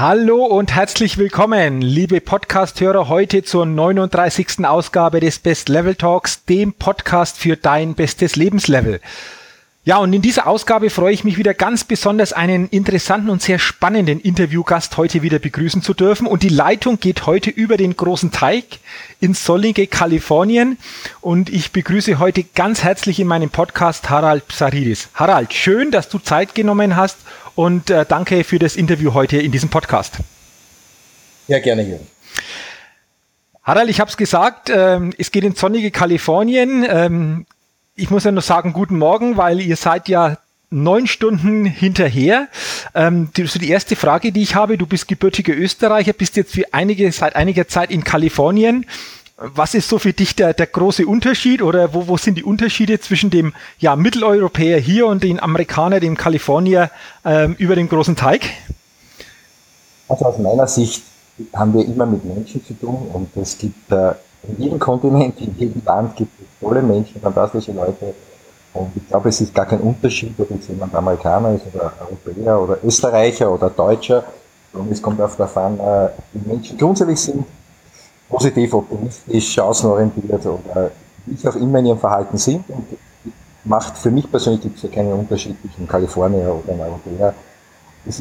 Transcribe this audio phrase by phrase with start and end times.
[0.00, 4.64] Hallo und herzlich willkommen, liebe Podcast-Hörer, heute zur 39.
[4.64, 9.02] Ausgabe des Best Level Talks, dem Podcast für dein bestes Lebenslevel.
[9.84, 13.58] Ja, und in dieser Ausgabe freue ich mich wieder ganz besonders, einen interessanten und sehr
[13.58, 16.26] spannenden Interviewgast heute wieder begrüßen zu dürfen.
[16.26, 18.64] Und die Leitung geht heute über den großen Teig
[19.20, 20.78] in Sollinge, Kalifornien.
[21.20, 25.10] Und ich begrüße heute ganz herzlich in meinem Podcast Harald Psaridis.
[25.12, 27.18] Harald, schön, dass du Zeit genommen hast
[27.60, 30.14] und äh, danke für das Interview heute in diesem Podcast.
[31.46, 32.06] Ja, gerne, Jürgen.
[33.62, 36.86] Harald, ich habe es gesagt, ähm, es geht in sonnige Kalifornien.
[36.88, 37.44] Ähm,
[37.94, 40.38] ich muss ja nur sagen, guten Morgen, weil ihr seid ja
[40.70, 42.48] neun Stunden hinterher.
[42.94, 46.54] Ähm, die, so die erste Frage, die ich habe, du bist gebürtiger Österreicher, bist jetzt
[46.54, 48.86] für einige, seit einiger Zeit in Kalifornien.
[49.42, 53.00] Was ist so für dich der, der große Unterschied oder wo, wo sind die Unterschiede
[53.00, 56.90] zwischen dem ja, Mitteleuropäer hier und dem Amerikaner, dem Kalifornier
[57.24, 58.42] ähm, über den großen Teig?
[60.10, 61.02] Also aus meiner Sicht
[61.54, 64.10] haben wir immer mit Menschen zu tun und es gibt äh,
[64.46, 68.12] in jedem Kontinent, in jedem Land gibt es tolle Menschen, fantastische Leute.
[68.74, 72.60] Und ich glaube, es ist gar kein Unterschied, ob jetzt jemand Amerikaner ist oder Europäer
[72.60, 74.22] oder Österreicher oder Deutscher.
[74.74, 77.46] Und es kommt auf darauf an, äh, wie Menschen grundsätzlich sind
[78.30, 80.90] positiv, optimistisch, chancenorientiert oder
[81.26, 82.64] wie auch immer in ihrem Verhalten sind.
[82.68, 82.86] Und
[83.64, 87.34] macht für mich persönlich gibt es ja keinen Unterschied zwischen Kalifornier oder einem Europäer.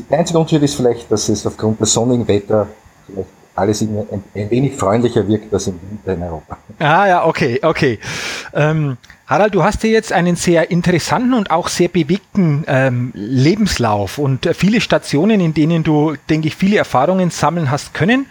[0.10, 2.68] Der einzige Unterschied ist vielleicht, dass es aufgrund des sonnigen Wetter
[3.06, 6.58] vielleicht alles ein, ein, wenig freundlicher wirkt als im Winter in Europa.
[6.80, 8.00] Ah ja, okay, okay.
[8.54, 8.98] Ähm,
[9.28, 14.46] Harald, du hast ja jetzt einen sehr interessanten und auch sehr bewegten ähm, Lebenslauf und
[14.46, 18.28] äh, viele Stationen, in denen du, denke ich, viele Erfahrungen sammeln hast können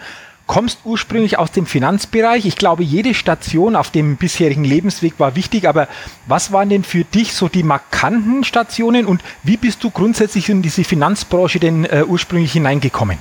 [0.48, 2.44] kommst ursprünglich aus dem Finanzbereich.
[2.44, 5.86] Ich glaube, jede Station auf dem bisherigen Lebensweg war wichtig, aber
[6.26, 10.62] was waren denn für dich so die markanten Stationen und wie bist du grundsätzlich in
[10.62, 13.18] diese Finanzbranche denn äh, ursprünglich hineingekommen?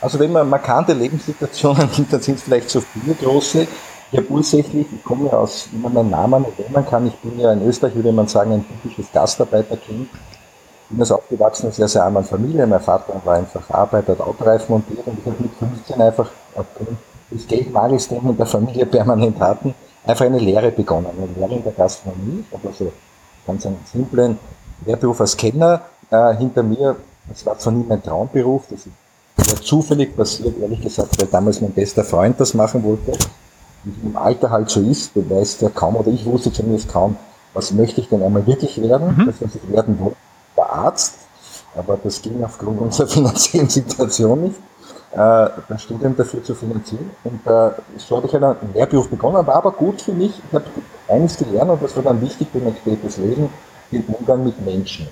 [0.00, 3.66] Also wenn man markante Lebenssituationen nimmt, dann sind es vielleicht so viele große.
[4.12, 7.40] Ich habe ursächlich, ich komme ja aus, wie man meinen Namen erwähnen kann, ich bin
[7.40, 10.08] ja in Österreich, würde man sagen, ein typisches Gastarbeiterkind
[10.88, 12.66] bin das aufgewachsen sehr, sehr armen Familie.
[12.66, 16.98] Mein Vater war einfach Arbeiter, hat Autoreifen montiert und ich habe mit 15 einfach aufgrund
[17.30, 19.74] des Geldmangels, den wir in der Familie permanent hatten,
[20.06, 21.08] einfach eine Lehre begonnen.
[21.16, 22.44] Eine Lehre in der Gastronomie.
[22.48, 22.92] Ich habe also
[23.46, 24.38] ganz einen simplen
[24.86, 26.96] Lehrberuf als Kenner äh, hinter mir.
[27.28, 31.72] Das war zwar nie mein Traumberuf, das ist zufällig passiert, ehrlich gesagt, weil damals mein
[31.72, 33.12] bester Freund das machen wollte.
[33.84, 37.16] Wie im Alter halt so ist, du weißt ja kaum, oder ich wusste zumindest kaum,
[37.52, 39.26] was möchte ich denn einmal wirklich werden, mhm.
[39.26, 40.16] das, was ich werden wollte
[40.58, 41.14] war Arzt,
[41.76, 44.56] aber das ging aufgrund unserer finanziellen Situation nicht,
[45.12, 47.10] äh, das Studium dafür zu finanzieren.
[47.24, 50.32] Und äh, so habe ich einen Lehrberuf begonnen, war aber gut für mich.
[50.36, 50.64] Ich habe
[51.08, 53.48] eines gelernt und das war dann wichtig für mein spätes Leben,
[53.90, 55.08] den Umgang mit Menschen.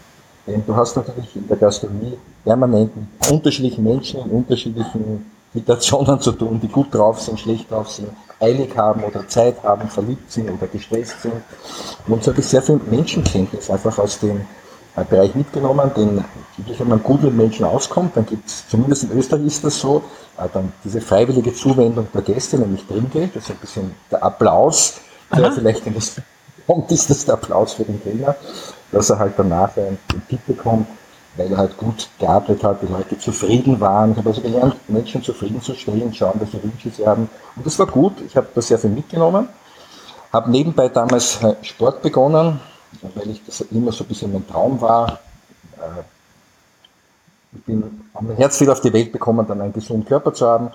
[0.47, 6.33] Denn du hast natürlich in der Gastronomie permanent mit unterschiedlichen Menschen in unterschiedlichen Situationen zu
[6.33, 10.51] tun, die gut drauf sind, schlecht drauf sind, eilig haben oder Zeit haben, verliebt sind
[10.51, 11.33] oder gestresst sind.
[12.07, 14.43] Und so habe ich sehr viel Menschenkenntnis einfach aus dem
[15.05, 16.25] Bereich mitgenommen, den
[16.57, 19.79] wirklich, wenn man gut mit Menschen auskommt, dann gibt es, zumindest in Österreich ist das
[19.79, 20.03] so,
[20.39, 24.95] äh, dann diese freiwillige Zuwendung der Gäste, nämlich Trinkgeld, das ist ein bisschen der Applaus,
[25.35, 25.53] der Aha.
[25.55, 26.17] vielleicht in das
[26.67, 28.35] kommt, ist das der Applaus für den Trainer,
[28.93, 29.99] dass er halt danach einen
[30.29, 30.87] Tipp bekommt,
[31.37, 34.13] weil er halt gut gearbeitet hat, die Leute zufrieden waren.
[34.13, 37.29] Ich habe also gelernt, Menschen zufriedenzustellen, schauen, welche Wünsche sie haben.
[37.55, 39.49] Und das war gut, ich habe da sehr viel mitgenommen.
[40.33, 42.61] Habe nebenbei damals äh, Sport begonnen,
[43.15, 45.21] weil ich das immer so ein bisschen mein Traum war.
[45.77, 46.03] Äh,
[47.53, 50.71] ich bin mein Herz wieder auf die Welt bekommen, dann einen gesunden Körper zu haben.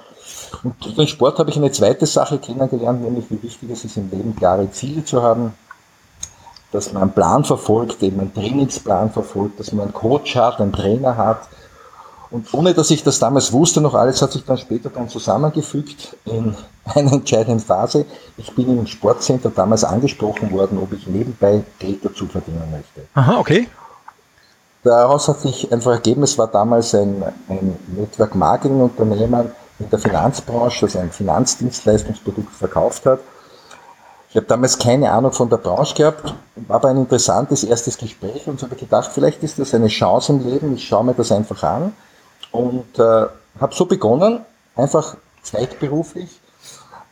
[0.64, 3.98] Und durch den Sport habe ich eine zweite Sache kennengelernt, nämlich wie wichtig es ist,
[3.98, 5.54] im Leben klare Ziele zu haben,
[6.72, 10.74] dass man einen Plan verfolgt, eben einen Trainingsplan verfolgt, dass man einen Coach hat, einen
[10.74, 11.48] Trainer hat,
[12.32, 16.16] und ohne dass ich das damals wusste, noch alles hat sich dann später dann zusammengefügt
[16.26, 16.56] in
[16.96, 18.06] einer entscheidenden Phase.
[18.38, 23.08] Ich bin im Sportcenter damals angesprochen worden, ob ich nebenbei Geld dazu verdienen möchte.
[23.14, 23.68] Aha, okay.
[24.84, 30.00] Daraus hat sich einfach ergeben, es war damals ein, ein Network Marketing Unternehmen in der
[30.00, 33.20] Finanzbranche, das ein Finanzdienstleistungsprodukt verkauft hat.
[34.32, 38.48] Ich habe damals keine Ahnung von der Branche gehabt, war aber ein interessantes erstes Gespräch
[38.48, 41.14] und so habe ich gedacht, vielleicht ist das eine Chance im Leben, ich schaue mir
[41.14, 41.94] das einfach an
[42.52, 43.28] und äh,
[43.60, 44.40] habe so begonnen,
[44.76, 46.41] einfach zweitberuflich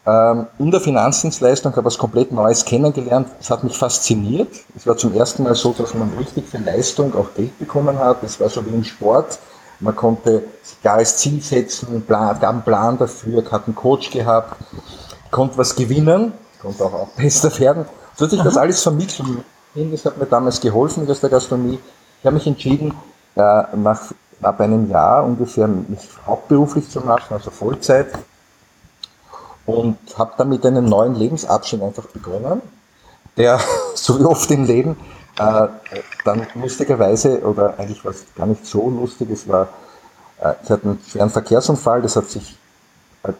[0.06, 3.28] in der Finanzdienstleistung, habe was komplett Neues kennengelernt.
[3.40, 4.48] Es hat mich fasziniert.
[4.75, 8.24] Es war zum ersten Mal so, dass man richtig für Leistung auch Geld bekommen hat.
[8.24, 9.38] Es war so wie im Sport.
[9.81, 14.56] Man konnte sich klares Ziel setzen, plan, gab einen Plan dafür, hat einen Coach gehabt,
[15.30, 17.86] konnte was gewinnen konnte auch, auch besser werden.
[18.16, 19.44] So hat sich das alles vermitteln.
[19.75, 21.80] Das hat mir damals geholfen aus der Gastronomie.
[22.19, 22.94] Ich habe mich entschieden,
[23.36, 24.12] äh, nach
[24.42, 28.07] ab einem Jahr ungefähr mich hauptberuflich zu machen, also Vollzeit.
[29.69, 32.62] Und habe damit einen neuen Lebensabschnitt einfach begonnen,
[33.38, 33.60] der,
[33.95, 34.98] so wie oft im Leben,
[35.38, 35.68] äh,
[36.25, 39.69] dann lustigerweise, oder eigentlich war es gar nicht so lustig, es war,
[40.42, 42.57] äh, ich hatte einen schweren Verkehrsunfall, das hat sich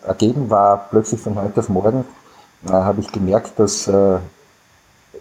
[0.06, 2.06] ergeben, war plötzlich von heute auf morgen
[2.68, 4.18] äh, habe ich gemerkt, dass äh,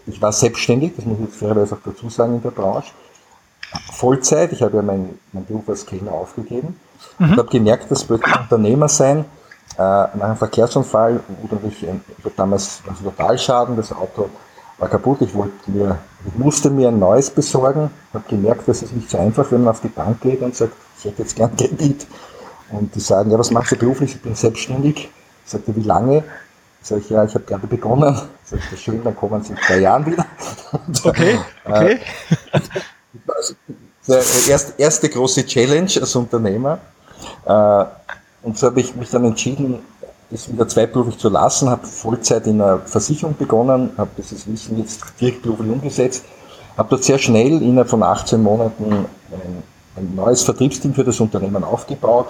[0.05, 2.91] ich war selbstständig, das muss ich jetzt fairerweise auch dazu sagen in der Branche,
[3.93, 6.79] Vollzeit, ich habe ja meinen mein Beruf als Kellner aufgegeben
[7.17, 7.31] mhm.
[7.31, 9.25] und habe gemerkt, dass plötzlich Unternehmer sein,
[9.75, 14.29] äh, nach einem Verkehrsunfall oder ich, ich damals also Totalschaden, das Auto
[14.77, 18.91] war kaputt, ich wollte mir, ich musste mir ein neues besorgen, habe gemerkt, dass es
[18.91, 21.55] nicht so einfach, wenn man auf die Bank geht und sagt, ich hätte jetzt gern
[21.55, 22.07] Kredit.
[22.71, 24.15] Und die sagen, ja, was machst du beruflich?
[24.15, 25.09] Ich bin selbstständig.
[25.45, 26.23] Ich sagte, wie lange?
[26.81, 28.15] Sag ich, ja, ich habe gerade begonnen.
[28.45, 30.25] Sag ich, das schön, dann kommen Sie in zwei Jahren wieder.
[31.03, 31.99] Okay, okay.
[34.07, 36.79] Äh, erste, erste große Challenge als Unternehmer.
[38.41, 39.79] Und so habe ich mich dann entschieden,
[40.29, 45.03] das wieder zweiberuflich zu lassen, habe Vollzeit in einer Versicherung begonnen, habe dieses Wissen jetzt
[45.19, 46.23] direkt beruflich umgesetzt,
[46.77, 49.63] habe dort sehr schnell innerhalb von 18 Monaten ein,
[49.95, 52.27] ein neues Vertriebsteam für das Unternehmen aufgebaut,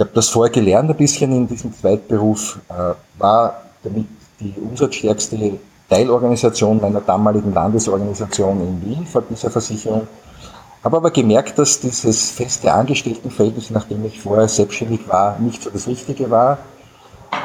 [0.00, 4.06] ich habe das vorher gelernt ein bisschen in diesem Zweitberuf, äh, war damit
[4.40, 5.58] die umsatzstärkste
[5.90, 10.08] Teilorganisation meiner damaligen Landesorganisation in Wien dieser Versicherung.
[10.82, 15.86] Habe aber gemerkt, dass dieses feste Angestelltenverhältnis, nachdem ich vorher selbstständig war, nicht so das
[15.86, 16.58] Richtige war.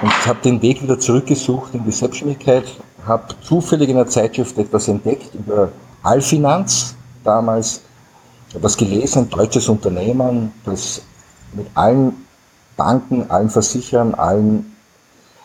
[0.01, 2.65] Und habe den Weg wieder zurückgesucht in die Selbstständigkeit,
[3.05, 5.69] habe zufällig in der Zeitschrift etwas entdeckt über
[6.01, 7.81] Allfinanz, damals
[8.53, 11.01] etwas gelesen, ein deutsches Unternehmen, das
[11.53, 12.25] mit allen
[12.77, 14.75] Banken, allen Versicherern, allen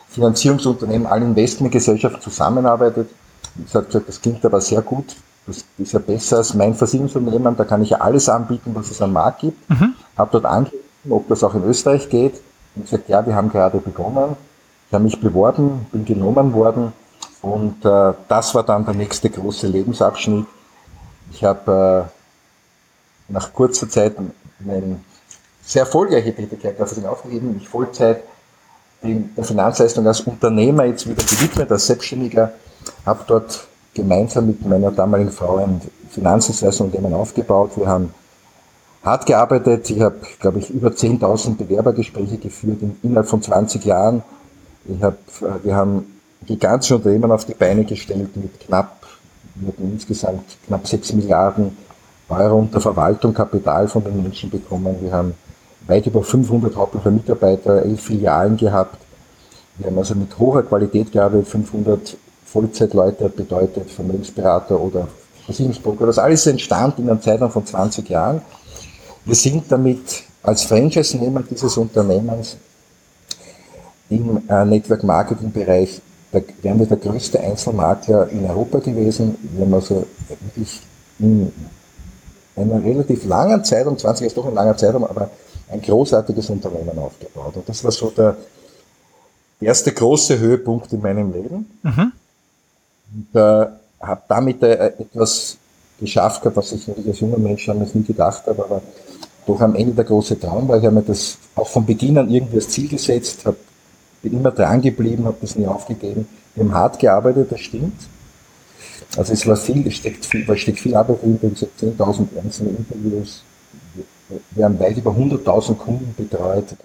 [0.08, 3.10] Finanzierungsunternehmen, allen Investmentgesellschaften zusammenarbeitet.
[3.66, 5.16] Ich habe gesagt, das klingt aber sehr gut.
[5.50, 7.56] Das ist ja besser als mein Versicherungsunternehmen.
[7.56, 9.68] Da kann ich ja alles anbieten, was es am Markt gibt.
[9.68, 9.94] Mhm.
[10.16, 12.40] Habe dort angegeben, ob das auch in Österreich geht.
[12.76, 14.36] Und gesagt, ja, wir haben gerade begonnen.
[14.88, 16.92] Ich habe mich beworben, bin genommen worden.
[17.42, 20.46] Und äh, das war dann der nächste große Lebensabschnitt.
[21.32, 22.08] Ich habe
[23.28, 24.16] äh, nach kurzer Zeit
[24.60, 25.04] mein
[25.62, 28.22] sehr erfolgreiche Tätigkeit dafür aufgegeben, mich Vollzeit
[29.02, 32.52] der Finanzleistung als Unternehmer jetzt wieder gewidmet, als Selbstständiger,
[33.06, 37.72] habe dort gemeinsam mit meiner damaligen Frau ein Finanzdienstleistungsunternehmen aufgebaut.
[37.76, 38.14] Wir haben
[39.02, 39.90] hart gearbeitet.
[39.90, 44.22] Ich habe, glaube ich, über 10.000 Bewerbergespräche geführt in, innerhalb von 20 Jahren.
[44.84, 49.06] Ich hab, äh, wir haben gigantische Unternehmen auf die Beine gestellt mit knapp,
[49.66, 51.76] hatten insgesamt knapp 6 Milliarden
[52.28, 54.96] Euro unter Verwaltung, Kapital von den Menschen bekommen.
[55.00, 55.34] Wir haben
[55.86, 58.96] weit über 500 hauptberufliche Mitarbeiter, elf Filialen gehabt.
[59.78, 62.16] Wir haben also mit hoher Qualität gearbeitet, 500
[62.52, 65.08] Vollzeitleute bedeutet, Vermögensberater oder
[65.44, 66.06] Versicherungsbroker.
[66.06, 68.42] Das alles entstand in einem Zeitraum von 20 Jahren.
[69.24, 72.56] Wir sind damit als Franchise-Nehmer dieses Unternehmens
[74.08, 76.00] im äh, Network Marketing Bereich,
[76.32, 79.36] da wären wir der größte Einzelmakler in Europa gewesen.
[79.52, 80.80] Wir haben also wirklich
[81.18, 81.52] in
[82.56, 85.30] einer relativ langen Zeitraum, 20 ist doch ein langer Zeitraum, aber
[85.70, 87.56] ein großartiges Unternehmen aufgebaut.
[87.56, 88.36] Und das war so der
[89.60, 91.70] erste große Höhepunkt in meinem Leben.
[91.82, 92.12] Mhm.
[93.12, 93.66] Und äh,
[94.00, 95.56] habe damit äh, etwas
[95.98, 98.82] geschafft gehabt, was ich als junger Mensch damals nie gedacht habe, aber
[99.46, 100.78] doch am Ende der große Traum war.
[100.78, 103.56] Ich habe mir das auch von Beginn an irgendwie als Ziel gesetzt, hab,
[104.22, 106.26] bin immer dran geblieben, habe das nie aufgegeben.
[106.54, 108.00] Wir haben hart gearbeitet, das stimmt.
[109.16, 113.42] Also es war viel, es steckt viel, da steckt viel Arbeit drin, 10.000 einzelne Interviews,
[114.52, 116.76] wir haben weit über 100.000 Kunden betreut,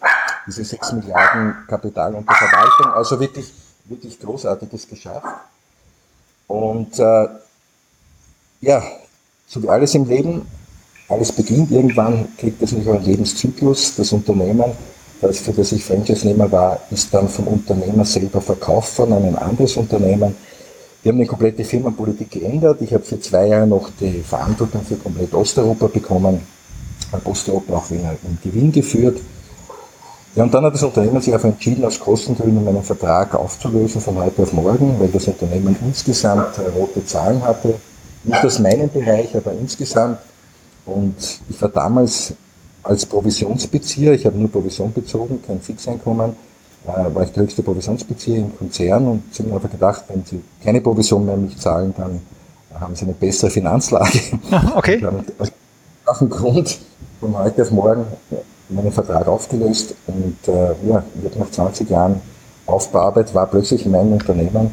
[0.48, 3.54] diese 6 Milliarden Kapital unter Verwaltung, also wirklich,
[3.86, 5.28] wirklich Großartiges geschafft.
[6.48, 7.28] Und äh,
[8.62, 8.84] ja,
[9.48, 10.42] so wie alles im Leben,
[11.10, 14.72] alles beginnt, irgendwann kriegt es nicht einen Lebenszyklus, das Unternehmen,
[15.22, 19.36] das für das ich Franchise-Nehmer war, ist dann vom Unternehmer selber verkauft worden an ein
[19.38, 20.36] anderes Unternehmen.
[21.04, 22.82] Wir haben eine komplette Firmenpolitik geändert.
[22.82, 26.42] Ich habe für zwei Jahre noch die Verantwortung für komplett Osteuropa bekommen.
[27.24, 29.20] Posteuropa auch wieder in Gewinn geführt.
[30.36, 34.18] Ja, und dann hat das Unternehmen sich einfach entschieden, aus Kostengründen meinen Vertrag aufzulösen von
[34.18, 37.76] heute auf morgen, weil das Unternehmen insgesamt äh, rote Zahlen hatte.
[38.26, 40.18] Nicht aus meinem Bereich, aber insgesamt.
[40.86, 41.16] Und
[41.50, 42.34] ich war damals
[42.84, 46.32] als Provisionsbezieher, ich habe nur Provision bezogen, kein Fixeinkommen,
[46.86, 50.42] äh, war ich der höchste Provisionsbezieher im Konzern und sie haben einfach gedacht, wenn sie
[50.62, 52.20] keine Provision mehr mich zahlen, dann
[52.78, 54.20] haben sie eine bessere Finanzlage.
[54.76, 55.02] Okay.
[56.06, 56.78] Aus dem Grund
[57.22, 58.06] von heute auf morgen
[58.70, 62.22] meinen Vertrag aufgelöst und äh, ja, ich nach 20 Jahren
[62.66, 64.72] Aufbauarbeit war plötzlich in meinem Unternehmen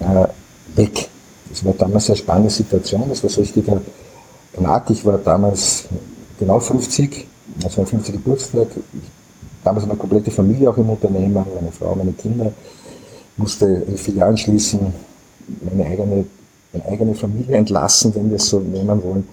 [0.00, 1.08] äh, weg.
[1.50, 3.80] Das war damals eine spannende Situation, das war so richtiger
[4.54, 4.90] Knack.
[4.90, 5.86] Ich war damals
[6.38, 7.26] genau 50,
[7.64, 8.14] also mein 50.
[8.14, 8.68] Geburtstag.
[9.64, 12.52] Damals eine komplette Familie auch im Unternehmen, meine Frau, meine Kinder.
[13.36, 14.92] Musste Filialen schließen,
[15.62, 16.24] meine eigene,
[16.72, 19.26] meine eigene Familie entlassen, wenn wir es so nehmen wollen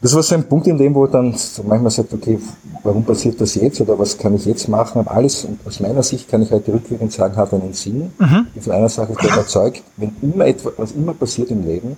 [0.00, 2.38] das war so ein Punkt im Leben, wo dann manchmal sagt, okay,
[2.84, 5.00] warum passiert das jetzt oder was kann ich jetzt machen?
[5.00, 8.12] Aber alles, und aus meiner Sicht kann ich heute rückwirkend sagen, hat einen Sinn.
[8.18, 8.46] Mhm.
[8.54, 11.96] Ich von einer Sache bin überzeugt, wenn immer etwas, was immer passiert im Leben,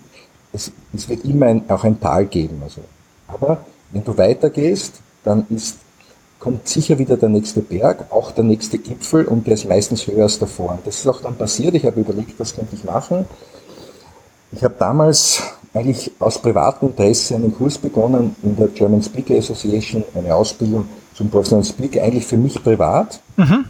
[0.52, 2.62] es, es wird immer ein, auch ein Tal geben.
[2.64, 2.80] Also.
[3.28, 3.58] Aber
[3.92, 5.76] wenn du weitergehst, dann ist,
[6.38, 10.22] kommt sicher wieder der nächste Berg, auch der nächste Gipfel und der ist meistens höher
[10.22, 10.70] als davor.
[10.70, 11.74] Und das ist auch dann passiert.
[11.74, 13.26] Ich habe überlegt, was könnte ich machen.
[14.52, 15.42] Ich habe damals
[15.72, 21.30] eigentlich aus privatem Interesse einen Kurs begonnen in der German Speaker Association, eine Ausbildung zum
[21.30, 23.20] Professional Speaker, eigentlich für mich privat.
[23.36, 23.66] Mhm.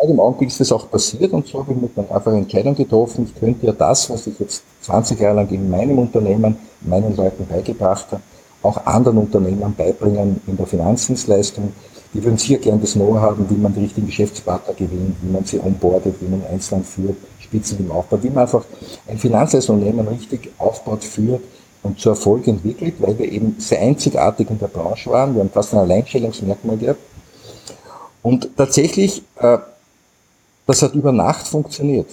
[0.00, 2.42] Bei dem Augenblick ist das auch passiert und so habe ich mir dann einfach eine
[2.42, 6.56] Entscheidung getroffen, ich könnte ja das, was ich jetzt 20 Jahre lang in meinem Unternehmen,
[6.82, 8.22] meinen Leuten beigebracht habe,
[8.62, 11.72] auch anderen Unternehmern beibringen in der Finanzdienstleistung.
[12.14, 15.44] Die würden sicher gern das Know-how haben, wie man die richtigen Geschäftspartner gewinnt, wie man
[15.44, 17.16] sie onboardet, wie man Einzelland führt,
[17.48, 18.64] Spitzen im Aufbau, wie man einfach
[19.06, 21.42] ein Finanzunternehmen richtig aufbaut, führt
[21.82, 25.34] und zu Erfolg entwickelt, weil wir eben sehr einzigartig in der Branche waren.
[25.34, 27.00] Wir haben fast ein Alleinstellungsmerkmal gehabt.
[28.22, 29.58] Und tatsächlich, äh,
[30.66, 32.08] das hat über Nacht funktioniert.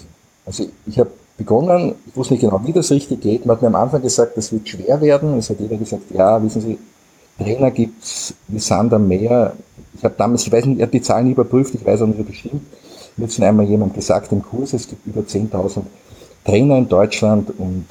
[0.45, 3.45] Also ich habe begonnen, ich wusste nicht genau, wie das richtig geht.
[3.45, 5.37] Man hat mir am Anfang gesagt, das wird schwer werden.
[5.37, 6.77] Es hat jeder gesagt, ja, wissen Sie,
[7.37, 9.53] Trainer gibt's wie Sand am Meer.
[9.97, 12.19] Ich habe damals, ich weiß nicht, ich habe die Zahlen überprüft, ich weiß auch nicht,
[12.19, 12.61] ob das stimmt.
[13.17, 15.83] Mir hat schon einmal jemand gesagt im Kurs, es gibt über 10.000
[16.43, 17.87] Trainer in Deutschland und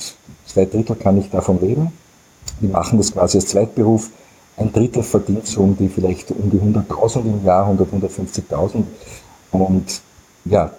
[0.47, 1.93] zwei Drittel kann ich davon leben.
[2.61, 4.11] Die machen das quasi als Zweitberuf.
[4.57, 8.85] Ein Drittel verdient so um die vielleicht um die 100.000 im Jahr, 100, 150.000.
[9.51, 10.01] Und
[10.45, 10.71] ja,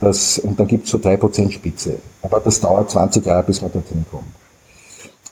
[0.00, 1.98] das, und dann gibt es so 3% Spitze.
[2.22, 4.24] Aber das dauert 20 Jahre, bis man dorthin kommt.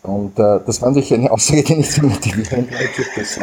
[0.02, 2.68] Und äh, das war natürlich eine Aussage, die nicht zu motivieren
[3.16, 3.38] das,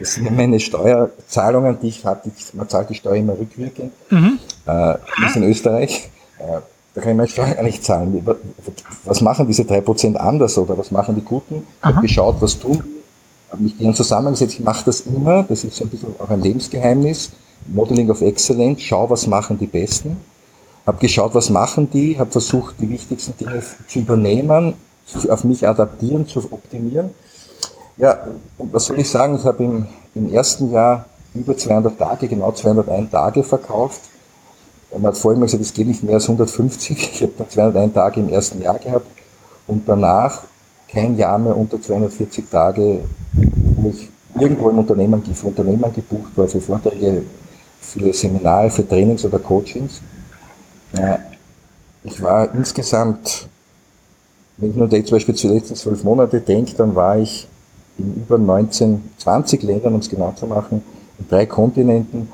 [0.00, 2.30] das sind meine Steuerzahlungen, die ich habe.
[2.54, 3.92] Man zahlt die Steuer immer rückwirkend.
[4.08, 4.38] Mhm.
[4.66, 4.94] Äh,
[5.26, 6.10] ist in Österreich.
[6.38, 6.60] Äh,
[6.94, 8.26] da kann ich meine Steuer gar nicht zahlen.
[9.04, 11.66] Was machen diese drei Prozent anders oder was machen die Guten?
[11.80, 12.82] Ich habe geschaut, was tun.
[13.50, 14.54] Habe mich gern zusammengesetzt.
[14.54, 15.42] Ich mache das immer.
[15.42, 17.30] Das ist so ein bisschen auch ein Lebensgeheimnis.
[17.66, 18.80] Modeling of Excellence.
[18.82, 20.16] Schau, was machen die Besten.
[20.86, 22.18] Habe geschaut, was machen die.
[22.18, 24.74] Habe versucht, die wichtigsten Dinge zu übernehmen,
[25.28, 27.10] auf mich adaptieren, zu optimieren.
[28.00, 28.26] Ja,
[28.56, 29.36] was soll ich sagen?
[29.36, 31.04] Ich habe im, im ersten Jahr
[31.34, 34.00] über 200 Tage, genau 201 Tage verkauft.
[34.90, 37.10] Man hat vorhin gesagt, es geht nicht mehr als 150.
[37.12, 39.06] Ich habe dann 201 Tage im ersten Jahr gehabt
[39.66, 40.44] und danach
[40.88, 43.00] kein Jahr mehr unter 240 Tage,
[43.76, 44.08] wo ich
[44.40, 47.22] irgendwo im Unternehmen, für Unternehmen gebucht war, für Vorträge,
[47.82, 50.00] für Seminare, für Trainings oder Coachings.
[52.02, 53.46] Ich war insgesamt,
[54.56, 57.46] wenn ich nur zum Beispiel zu den letzten zwölf Monate denke, dann war ich
[58.00, 60.82] in über 19, 20 Ländern, um es genau zu machen,
[61.18, 62.28] in drei Kontinenten.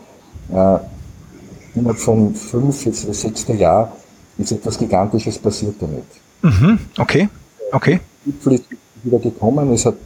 [0.50, 0.78] Äh,
[1.75, 3.92] innerhalb von fünf, jetzt das sechste Jahr,
[4.38, 6.04] ist etwas Gigantisches passiert damit.
[6.42, 7.28] Mhm, okay,
[7.73, 8.00] okay.
[8.25, 8.64] Der Gipfel ist
[9.02, 9.96] wieder gekommen, es hat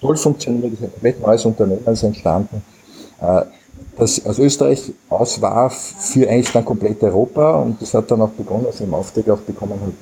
[0.00, 2.62] toll funktioniert, es ist ein komplett neues Unternehmen ist entstanden,
[3.20, 3.42] äh,
[3.96, 8.30] das aus Österreich aus war für eigentlich dann komplett Europa und das hat dann auch
[8.30, 9.92] begonnen, also im Auftrag auch bekommen hat,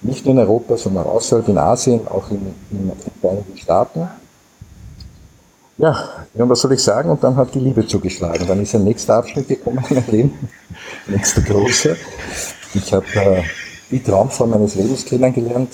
[0.00, 2.36] nicht nur in Europa, sondern außerhalb in Asien, auch in,
[2.70, 4.08] in, in den Vereinigten Staaten.
[5.76, 7.10] Ja, und was soll ich sagen?
[7.10, 8.46] Und dann hat die Liebe zugeschlagen.
[8.46, 10.48] Dann ist ein nächster Abschnitt gekommen in meinem Leben,
[11.08, 11.96] nächster große.
[12.74, 13.42] Ich habe äh,
[13.90, 15.70] die Traumfrau meines Lebens kennengelernt,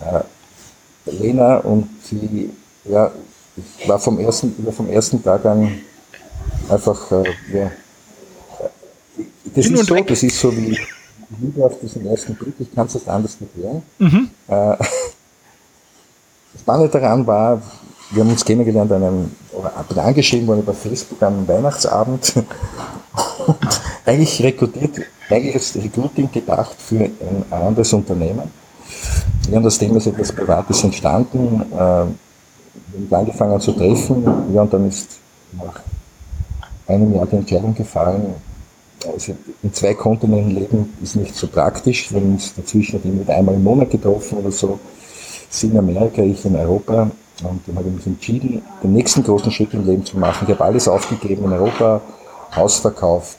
[0.00, 2.50] äh, Lena, und sie,
[2.84, 3.10] ja,
[3.56, 5.80] ich war vom ersten, vom ersten Tag an
[6.68, 7.70] einfach, äh, ja,
[9.54, 10.76] das ist so, das ist so wie
[11.40, 13.82] Liebe auf diesen ersten Blick, ich kann es nicht anders erklären.
[13.98, 14.30] Mhm.
[14.48, 14.76] Äh,
[16.52, 17.62] das Spannende daran war,
[18.14, 22.34] wir haben uns kennengelernt an einem, oder bin angeschrieben worden über Facebook einem Weihnachtsabend
[23.46, 23.56] und
[24.06, 28.50] eigentlich rekrutiert, eigentlich ist Recruiting gedacht für ein anderes Unternehmen.
[29.48, 34.62] Wir haben das Thema ist etwas Privates entstanden, äh, wir haben angefangen zu treffen, ja,
[34.62, 35.08] und dann ist
[35.52, 35.80] nach
[36.86, 38.34] einem Jahr die Entscheidung gefallen,
[39.12, 42.10] also in zwei Kontinenten leben ist nicht so praktisch.
[42.10, 44.78] Wir haben uns dazwischen mit einmal im Monat getroffen oder so.
[45.50, 47.10] Sie in Amerika, ich in Europa.
[47.42, 50.46] Und dann habe ich mich entschieden, den nächsten großen Schritt im Leben zu machen.
[50.46, 52.00] Ich habe alles aufgegeben in Europa,
[52.54, 53.38] Haus verkauft,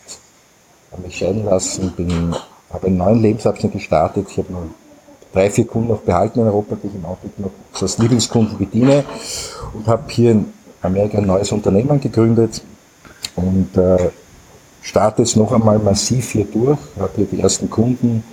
[0.92, 2.36] habe mich scheiden lassen, bin,
[2.72, 4.28] habe einen neuen Lebensabschnitt gestartet.
[4.30, 4.64] Ich habe noch
[5.32, 9.06] drei, vier Kunden noch behalten in Europa, die ich im Augenblick noch als Lieblingskunden bediene
[9.74, 12.62] und habe hier in Amerika ein neues Unternehmen gegründet
[13.36, 14.10] und äh,
[14.82, 18.24] starte jetzt noch einmal massiv hier durch, habe hier die ersten Kunden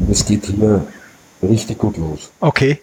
[0.00, 0.82] und es geht hier
[1.42, 2.30] richtig gut los.
[2.40, 2.80] Okay,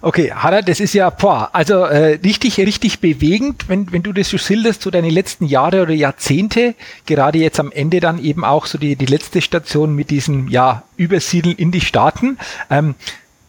[0.00, 4.28] okay, Hanna, das ist ja, boah, also äh, richtig, richtig bewegend, wenn, wenn du das
[4.28, 6.74] so schilderst, so deine letzten Jahre oder Jahrzehnte,
[7.06, 10.82] gerade jetzt am Ende dann eben auch so die, die letzte Station mit diesem, ja,
[10.96, 12.38] Übersiedeln in die Staaten.
[12.70, 12.94] Ähm,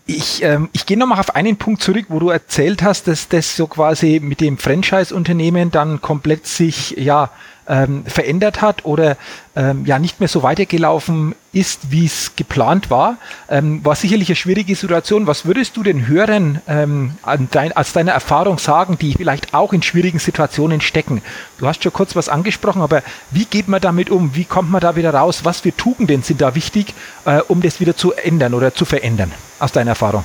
[0.07, 3.55] ich, ähm, ich gehe nochmal auf einen Punkt zurück, wo du erzählt hast, dass das
[3.55, 7.29] so quasi mit dem Franchise-Unternehmen dann komplett sich ja
[7.67, 9.17] ähm, verändert hat oder
[9.55, 13.17] ähm, ja nicht mehr so weitergelaufen ist, wie es geplant war.
[13.49, 15.27] Ähm, war sicherlich eine schwierige Situation.
[15.27, 19.73] Was würdest du den Hörern ähm, an dein, als deiner Erfahrung sagen, die vielleicht auch
[19.73, 21.21] in schwierigen Situationen stecken?
[21.57, 24.35] Du hast schon kurz was angesprochen, aber wie geht man damit um?
[24.35, 25.41] Wie kommt man da wieder raus?
[25.43, 26.93] Was für Tugenden sind da wichtig,
[27.25, 30.23] äh, um das wieder zu ändern oder zu verändern, aus deiner Erfahrung?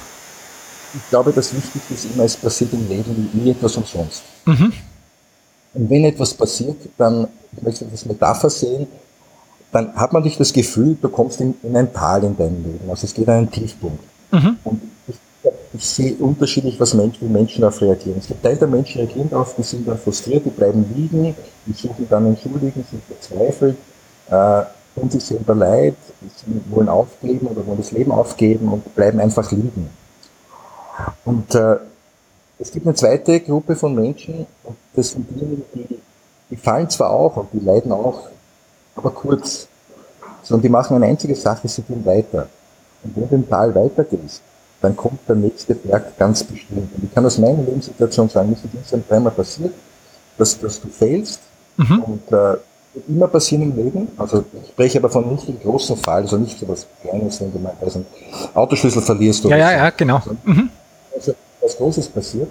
[0.95, 4.23] Ich glaube, das Wichtigste ist immer, es passiert im Leben nie etwas umsonst.
[4.45, 4.73] Mhm.
[5.75, 8.87] Und wenn etwas passiert, dann, ich möchte das Metapher sehen,
[9.73, 12.91] dann hat man nicht das Gefühl, du kommst in, in ein Tal in deinem Leben.
[12.91, 14.05] Also es geht an einen Tiefpunkt.
[14.31, 14.59] Mhm.
[14.65, 15.17] Und ich,
[15.73, 18.19] ich, sehe unterschiedlich, was Menschen, wie Menschen darauf reagieren.
[18.19, 21.35] Es gibt Teil der Menschen reagieren darauf, die sind dann frustriert, die bleiben liegen,
[21.67, 23.79] die suchen dann Entschuldigen, sind verzweifelt,
[24.29, 24.63] äh,
[24.95, 29.51] tun sich selber leid, sie wollen aufgeben oder wollen das Leben aufgeben und bleiben einfach
[29.53, 29.89] liegen.
[31.25, 31.77] Und äh,
[32.63, 35.99] es gibt eine zweite Gruppe von Menschen, und das sind diejenigen, die,
[36.51, 38.29] die fallen zwar auch und die leiden auch,
[38.95, 39.67] aber kurz.
[40.45, 42.49] Sondern die machen eine einzige Sache, sie gehen weiter.
[43.03, 44.43] Und wenn du im Tal weitergehst,
[44.81, 46.93] dann kommt der nächste Berg ganz bestimmt.
[46.97, 49.73] Und ich kann aus meiner Lebenssituation sagen, mir ist das dreimal passiert,
[50.39, 51.41] dass, dass du fällst
[51.77, 52.03] mhm.
[52.03, 52.57] und äh,
[52.95, 54.09] wird immer passieren im Leben.
[54.17, 57.53] Also ich spreche aber von nicht dem großen Fall, also nicht so was Kleines, wenn
[57.53, 58.07] du mal also einen
[58.55, 60.17] Autoschlüssel verlierst oder Ja, ja, ja, genau.
[60.17, 60.71] Also, mhm.
[61.15, 62.49] also was Großes passiert.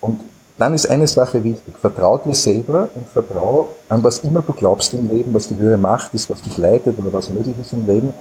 [0.00, 0.20] Und
[0.58, 1.74] dann ist eine Sache wichtig.
[1.78, 5.76] Vertrau dir selber und vertrau an was immer du glaubst im Leben, was die höhere
[5.76, 8.14] Macht ist, was dich leitet oder was möglich ist im Leben.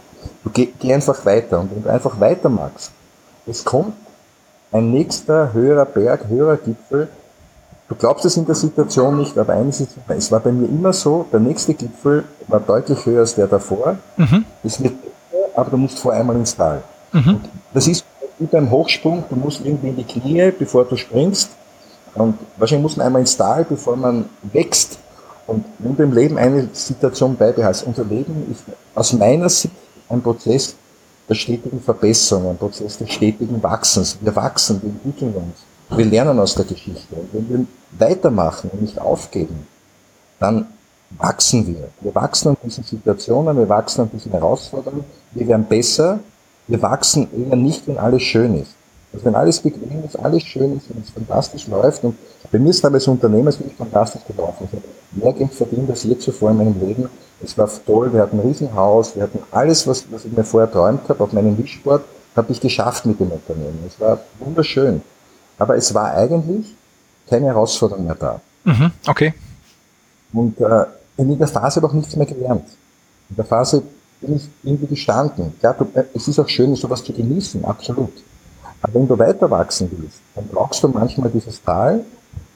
[0.43, 1.59] Du geh, geh einfach weiter.
[1.61, 2.91] Und wenn du einfach weiter magst,
[3.47, 3.93] es kommt
[4.71, 7.07] ein nächster höherer Berg, höherer Gipfel.
[7.87, 10.91] Du glaubst es in der Situation nicht, aber eines ist, es war bei mir immer
[10.91, 13.97] so, der nächste Gipfel war deutlich höher als der davor.
[14.17, 14.43] Mhm.
[14.63, 14.93] Es wird
[15.55, 16.83] aber du musst vor einmal ins Tal.
[17.13, 17.39] Mhm.
[17.73, 18.03] das ist
[18.39, 21.51] wie beim Hochsprung, du musst irgendwie in die Knie, bevor du springst.
[22.15, 24.99] Und wahrscheinlich muss man einmal ins Tal, bevor man wächst.
[25.47, 28.63] Und wenn du im Leben eine Situation beibehältst, unser Leben ist
[28.95, 29.73] aus meiner Sicht
[30.09, 30.75] ein Prozess
[31.27, 34.17] der stetigen Verbesserung, ein Prozess des stetigen Wachsens.
[34.21, 35.97] Wir wachsen, wir entwickeln uns.
[35.97, 37.15] Wir lernen aus der Geschichte.
[37.15, 37.65] Und wenn wir
[37.99, 39.67] weitermachen und nicht aufgeben,
[40.39, 40.67] dann
[41.11, 41.89] wachsen wir.
[42.01, 46.19] Wir wachsen an diesen Situationen, wir wachsen an diesen Herausforderungen, wir werden besser,
[46.67, 48.71] wir wachsen eher nicht, wenn alles schön ist.
[49.13, 52.17] Also wenn alles bequem ist, alles schön ist, wenn es fantastisch läuft und
[52.51, 54.67] bei mir ist aber als Unternehmer es wirklich fantastisch gelaufen.
[54.67, 57.09] Ich habe mehr Geld verdient als je zuvor in meinem Leben.
[57.43, 60.71] Es war toll, wir hatten ein Riesenhaus, wir hatten alles, was, was ich mir vorher
[60.71, 62.03] träumt habe, auf meinem Wischsport,
[62.35, 63.79] habe ich geschafft mit dem Unternehmen.
[63.87, 65.01] Es war wunderschön.
[65.57, 66.75] Aber es war eigentlich
[67.29, 68.41] keine Herausforderung mehr da.
[68.65, 69.33] Mhm, okay.
[70.33, 70.85] Und äh,
[71.17, 72.67] in der Phase habe ich auch nichts mehr gelernt.
[73.29, 73.81] In der Phase
[74.25, 75.53] bin ich irgendwie gestanden.
[75.61, 78.13] Ja, du, äh, es ist auch schön, sowas zu genießen, absolut.
[78.81, 82.03] Aber wenn du weiter wachsen willst, dann brauchst du manchmal dieses Tal,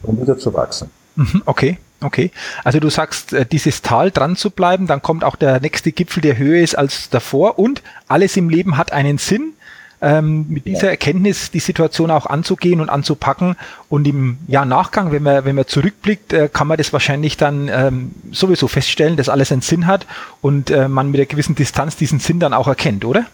[0.03, 0.89] um wieder zu wachsen.
[1.15, 1.77] Mhm, okay.
[2.01, 2.31] Okay,
[2.63, 6.21] also du sagst, äh, dieses Tal dran zu bleiben, dann kommt auch der nächste Gipfel,
[6.21, 9.53] der höher ist als davor und alles im Leben hat einen Sinn
[10.01, 10.91] ähm, mit dieser ja.
[10.91, 13.55] Erkenntnis die Situation auch anzugehen und anzupacken.
[13.89, 17.69] Und im ja, Nachgang, wenn man, wenn man zurückblickt, äh, kann man das wahrscheinlich dann
[17.69, 20.05] ähm, sowieso feststellen, dass alles einen Sinn hat
[20.41, 23.25] und äh, man mit einer gewissen Distanz diesen Sinn dann auch erkennt, oder?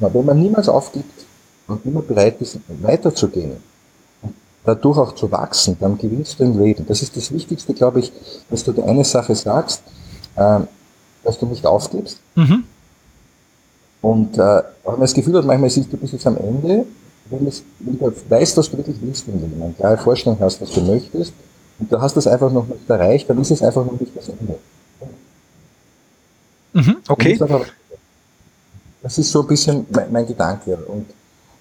[0.00, 1.24] Ja, wenn man niemals aufgibt
[1.66, 3.52] und immer bereit ist, weiterzugehen
[4.22, 6.84] und dadurch auch zu wachsen, dann gewinnst du im Leben.
[6.86, 8.12] Das ist das Wichtigste, glaube ich,
[8.50, 9.82] dass du dir eine Sache sagst,
[10.36, 10.60] äh,
[11.22, 12.20] dass du nicht aufgibst.
[12.34, 12.64] Mhm
[14.04, 16.84] und äh, wenn man das Gefühl hat, manchmal siehst du bis jetzt am Ende,
[17.30, 20.60] wenn, es, wenn du weißt, was du wirklich willst im Leben, eine klare Vorstellung hast,
[20.60, 21.32] was du möchtest,
[21.78, 24.28] und du hast das einfach noch nicht erreicht, dann ist es einfach noch nicht das
[24.28, 24.58] Ende.
[26.74, 27.40] Mhm, okay.
[29.02, 30.76] Das ist so ein bisschen mein, mein Gedanke.
[30.76, 31.06] Und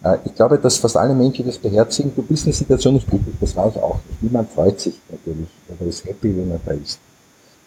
[0.03, 2.11] äh, ich glaube, dass fast alle Menschen das beherzigen.
[2.13, 4.21] Du bist in der Situation nicht glücklich, das war ich auch nicht.
[4.21, 6.99] Niemand freut sich natürlich, oder ist happy, wenn er da ist.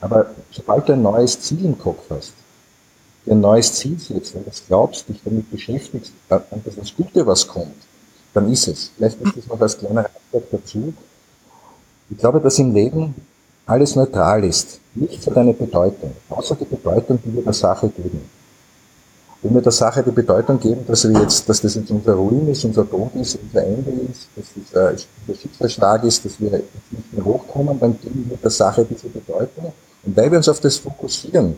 [0.02, 2.34] Aber sobald du ein neues Ziel im Kopf hast,
[3.28, 7.26] ein neues Ziel setzt, wenn du das glaubst, dich damit beschäftigst, an das das Gute,
[7.26, 7.74] was kommt,
[8.34, 8.90] dann ist es.
[8.96, 10.94] Vielleicht ist das noch als kleiner Ratschlag dazu.
[12.10, 13.14] Ich glaube, dass im Leben
[13.66, 14.80] alles neutral ist.
[14.94, 18.20] Nichts hat eine Bedeutung, außer die Bedeutung, die wir der Sache geben.
[19.42, 22.48] Wenn wir der Sache die Bedeutung geben, dass wir jetzt, dass das jetzt unser Ruin
[22.48, 26.50] ist, unser Tod ist, unser Ende ist, dass das äh, der Schicksalsschlag ist, dass wir
[26.50, 29.72] nicht mehr hochkommen, dann geben wir der Sache diese Bedeutung.
[30.04, 31.56] Und weil wir uns auf das fokussieren,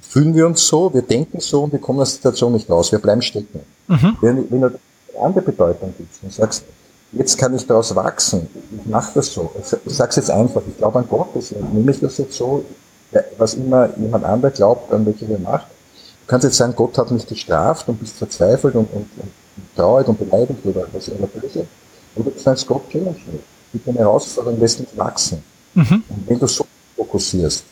[0.00, 2.90] fühlen wir uns so, wir denken so und wir kommen aus der Situation nicht raus.
[2.92, 3.60] Wir bleiben stecken.
[3.88, 4.16] Mhm.
[4.20, 6.64] Wenn, wenn du eine andere Bedeutung gibst und sagst,
[7.12, 9.50] jetzt kann ich daraus wachsen, ich mache das so.
[9.84, 12.64] Ich sage es jetzt einfach, ich glaube an Gott, deswegen nehme ich das jetzt so,
[13.38, 15.66] was immer jemand anderer glaubt, an welche er macht.
[15.66, 19.30] Du kannst jetzt sagen, Gott hat mich gestraft und bist verzweifelt und, und, und
[19.74, 21.66] traurig und beleidigt oder was immer böse.
[22.14, 23.42] Oder du sagst, Gott challenge mich.
[23.72, 25.42] Mit einer Herausforderung lässt mich wachsen.
[25.74, 26.04] Mhm.
[26.08, 26.64] Und wenn du so
[26.96, 27.64] fokussierst,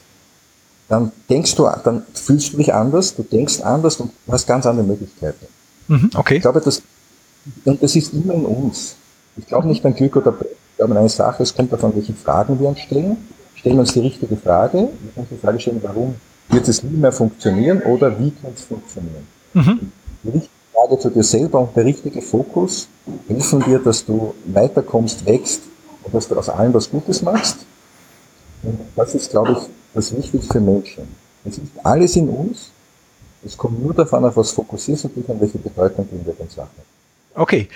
[0.88, 4.64] dann denkst du, dann fühlst du dich anders, du denkst anders und du hast ganz
[4.66, 5.46] andere Möglichkeiten.
[5.88, 6.36] Mhm, okay.
[6.36, 6.82] Ich glaube, das,
[7.64, 8.96] und das ist immer in uns.
[9.36, 10.48] Ich glaube nicht an Glück oder Pech.
[10.50, 13.16] Ich glaube an eine Sache, es kommt davon, welche Fragen wir uns stellen.
[13.54, 14.78] Stellen wir uns die richtige Frage.
[14.78, 16.14] Wir können die Frage stellen, warum
[16.48, 19.26] wird es nie mehr funktionieren oder wie kann es funktionieren?
[19.52, 19.92] Mhm.
[20.22, 22.88] Die richtige Frage zu dir selber und der richtige Fokus
[23.26, 25.62] helfen dir, dass du weiterkommst, wächst
[26.04, 27.58] und dass du aus allem was Gutes machst.
[28.62, 29.58] Und das ist, glaube ich,
[29.98, 31.04] das Wichtigste für Menschen.
[31.44, 32.70] Es ist alles in uns.
[33.44, 36.48] Es kommt nur davon, auf was fokussierst und nicht an welche Bedeutung geben wir den
[36.48, 36.70] Sachen.
[37.34, 37.68] Okay.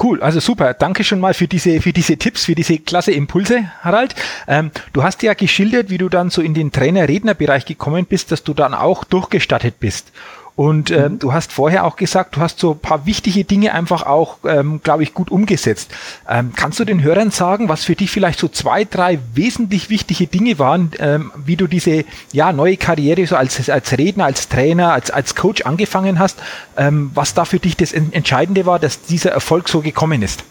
[0.00, 0.74] Cool, also super.
[0.74, 4.14] Danke schon mal für diese, für diese Tipps, für diese klasse Impulse, Harald.
[4.46, 8.44] Ähm, du hast ja geschildert, wie du dann so in den Trainer-Redner-Bereich gekommen bist, dass
[8.44, 10.12] du dann auch durchgestattet bist.
[10.54, 11.18] Und äh, mhm.
[11.18, 14.80] du hast vorher auch gesagt, du hast so ein paar wichtige Dinge einfach auch, ähm,
[14.82, 15.90] glaube ich, gut umgesetzt.
[16.28, 20.26] Ähm, kannst du den Hörern sagen, was für dich vielleicht so zwei, drei wesentlich wichtige
[20.26, 24.92] Dinge waren, ähm, wie du diese ja, neue Karriere so als, als Redner, als Trainer,
[24.92, 26.38] als, als Coach angefangen hast,
[26.76, 30.44] ähm, was da für dich das Entscheidende war, dass dieser Erfolg so gekommen ist?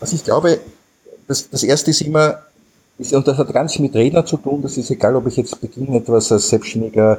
[0.00, 0.58] Also ich glaube,
[1.28, 2.42] das, das erste ist immer,
[2.98, 5.98] und das hat ganz mit Redner zu tun, das ist egal, ob ich jetzt beginne,
[5.98, 7.18] etwas als Selbstständiger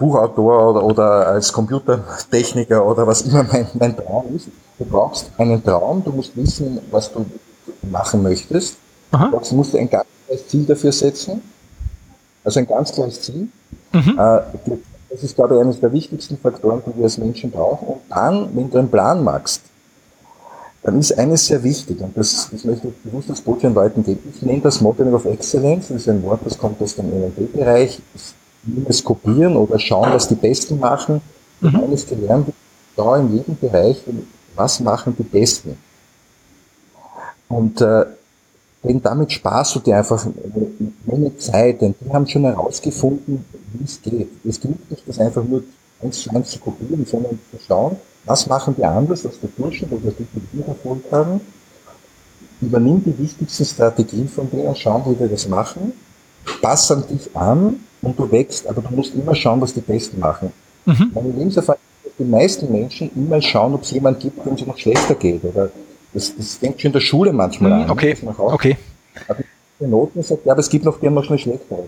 [0.00, 4.48] Buchautor oder, oder als Computertechniker oder was immer mein, mein Traum ist.
[4.78, 7.26] Du brauchst einen Traum, du musst wissen, was du
[7.82, 8.76] machen möchtest.
[9.12, 9.30] Aha.
[9.30, 11.42] Du musst ein ganz klares Ziel dafür setzen.
[12.42, 13.48] Also ein ganz klares Ziel.
[13.92, 14.18] Mhm.
[14.18, 14.40] Äh,
[15.10, 17.88] das ist, glaube ich, eines der wichtigsten Faktoren, die wir als Menschen brauchen.
[17.88, 19.60] Und dann, wenn du einen Plan machst,
[20.82, 24.32] dann ist eines sehr wichtig, und das, das möchte ich bewusst als Botschaft Leuten geben.
[24.34, 28.00] Ich nenne das Modeling of Excellence, das ist ein Wort, das kommt aus dem NLP-Bereich
[28.88, 31.20] es kopieren oder schauen, was die Besten machen.
[31.60, 31.76] Mhm.
[31.76, 32.52] Eines gelernt,
[32.96, 34.02] da in jedem Bereich,
[34.54, 35.76] was machen die Besten.
[37.48, 38.04] Und äh,
[38.82, 40.26] denn damit sparst du dir einfach
[41.10, 43.44] eine Zeit, denn die haben schon herausgefunden,
[43.74, 44.28] wie es geht.
[44.44, 45.62] Es gilt nicht, das einfach nur
[46.02, 49.92] eins zu eins zu kopieren, sondern zu schauen, was machen die anders als der Durchschnitt
[49.92, 51.40] oder die, die wir Erfolg haben.
[52.62, 55.92] Übernimm die wichtigsten Strategien von denen, schauen, wie wir das machen,
[56.62, 60.18] pass an dich an und du wächst, aber du musst immer schauen, was die Besten
[60.20, 60.52] machen.
[60.86, 61.10] Mhm.
[61.14, 64.66] Meine Lebenserfahrung ist, dass die meisten Menschen immer schauen, ob es jemand gibt, dem es
[64.66, 65.44] noch schlechter geht.
[65.44, 65.70] Oder
[66.12, 67.90] das, das fängt schon in der Schule manchmal mhm, an.
[67.90, 68.76] Okay, okay.
[69.28, 69.40] Aber
[69.78, 71.78] die Noten sagt, ja, aber es gibt noch die noch schnell schlechter.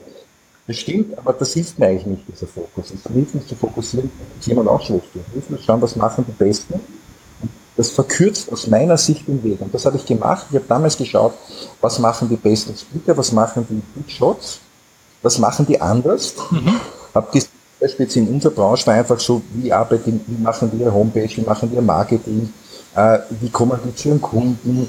[0.67, 2.93] Das stimmt, aber das hilft mir eigentlich nicht, dieser Fokus.
[2.93, 5.23] Es hilft nicht zu fokussieren, dass jemand auch schlecht geht.
[5.29, 6.75] Es hilft mir schauen, was machen die Besten.
[6.75, 9.61] Und das verkürzt aus meiner Sicht den Weg.
[9.61, 10.47] Und das habe ich gemacht.
[10.51, 11.33] Ich habe damals geschaut,
[11.81, 14.61] was machen die besten Speaker, was machen die Big Shots
[15.23, 16.35] was machen die anders?
[16.51, 16.81] Mhm.
[17.15, 17.51] Hab gesehen,
[17.89, 21.43] speziell in unserer Branche war einfach so, wie arbeiten, wie machen die ihre Homepage, wie
[21.43, 22.53] machen die ihr Marketing,
[22.95, 24.89] äh, wie kommen die zu ihren Kunden,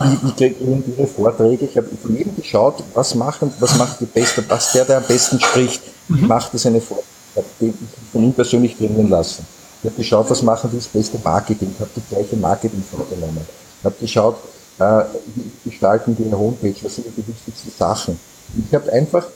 [0.00, 1.66] wie, wie kreieren die ihre Vorträge.
[1.66, 5.04] Ich habe von jedem geschaut, was machen, was macht die Beste, was der, der am
[5.04, 6.26] besten spricht, mhm.
[6.26, 7.04] macht das eine Vorträge,
[7.60, 7.72] ich
[8.12, 9.46] von ihm persönlich trainieren lassen.
[9.82, 13.46] Ich habe geschaut, was machen die das beste Marketing, habe die gleiche Marketing vorgenommen.
[13.78, 14.36] Ich habe geschaut,
[14.78, 18.18] äh, wie gestalten die ihre Homepage, was sind die wichtigsten Sachen.
[18.56, 19.26] Ich habe einfach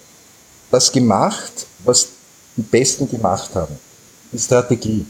[0.70, 2.08] das gemacht, was
[2.56, 3.76] die Besten gemacht haben.
[4.32, 5.06] Die Strategie.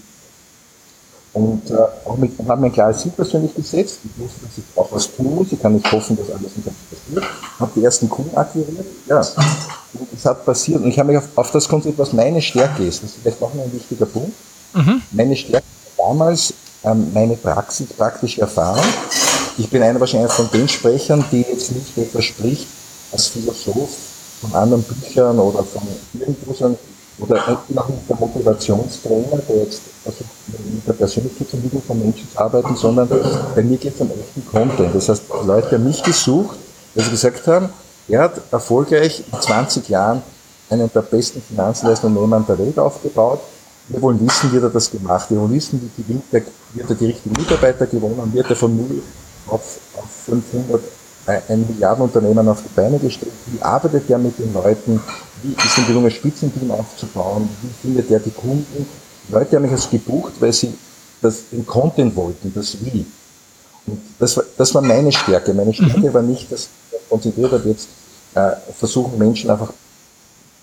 [1.32, 3.98] Und äh, auch mit, habe mir ein klares Ziel persönlich gesetzt.
[4.04, 5.48] Ich wusste, dass ich auch was tun muss.
[5.50, 7.24] Ich kann nicht hoffen, dass alles nicht passiert.
[7.58, 8.86] Habe die ersten Kunden akquiriert.
[9.08, 9.18] Ja.
[9.18, 10.82] Und das hat passiert.
[10.82, 13.02] Und ich habe mich auf, auf das konzentriert, was meine Stärke ist.
[13.02, 14.32] Das ist vielleicht auch noch ein wichtiger Punkt.
[14.74, 15.02] Mhm.
[15.10, 18.84] Meine Stärke war damals ähm, meine Praxis, praktische Erfahrung.
[19.58, 22.66] Ich bin einer wahrscheinlich von den Sprechern, die jetzt nicht etwas spricht,
[23.14, 23.88] als Philosoph
[24.42, 26.53] von anderen Büchern oder von irgendwo
[27.20, 32.77] oder noch nicht der Motivationstrainer, der jetzt versucht, mit der Persönlichkeitsentwicklung von Menschen zu arbeiten,
[32.77, 34.94] sondern geht es um echten Content.
[34.94, 36.59] Das heißt, Leute haben mich gesucht,
[36.94, 37.70] weil sie gesagt haben,
[38.09, 40.22] Er hat erfolgreich in 20 Jahren
[40.68, 43.40] einen der besten Finanzleistungsunternehmen der Welt aufgebaut.
[43.88, 45.31] Wir wollen wissen, wie er das gemacht.
[45.31, 48.77] Wir wollen wissen, wie, gewinnt er, hat er die richtigen Mitarbeiter gewonnen, hat er von
[48.77, 49.03] 0
[49.48, 50.83] auf, auf 500
[51.26, 53.32] ein Milliardenunternehmen auf die Beine gestellt.
[53.46, 55.00] Wie arbeitet er mit den Leuten?
[55.42, 57.48] Wie ist ein gelungen, Spitzenteam aufzubauen?
[57.62, 58.87] Wie findet er die Kunden?
[59.28, 60.74] Die Leute haben mich also gebucht, weil sie
[61.22, 63.06] das, den Content wollten, das Wie.
[63.87, 65.54] Und das war, das war meine Stärke.
[65.54, 66.14] Meine Stärke mhm.
[66.14, 67.88] war nicht, dass ich konzentriert habe, jetzt
[68.34, 69.72] äh, versuchen Menschen einfach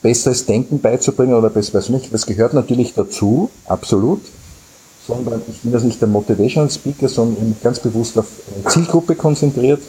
[0.02, 2.14] besseres Denken beizubringen oder besseres nicht.
[2.14, 4.22] Das gehört natürlich dazu, absolut.
[5.08, 9.82] Sondern ich bin das nicht der Motivational Speaker, sondern ganz bewusst auf eine Zielgruppe konzentriert.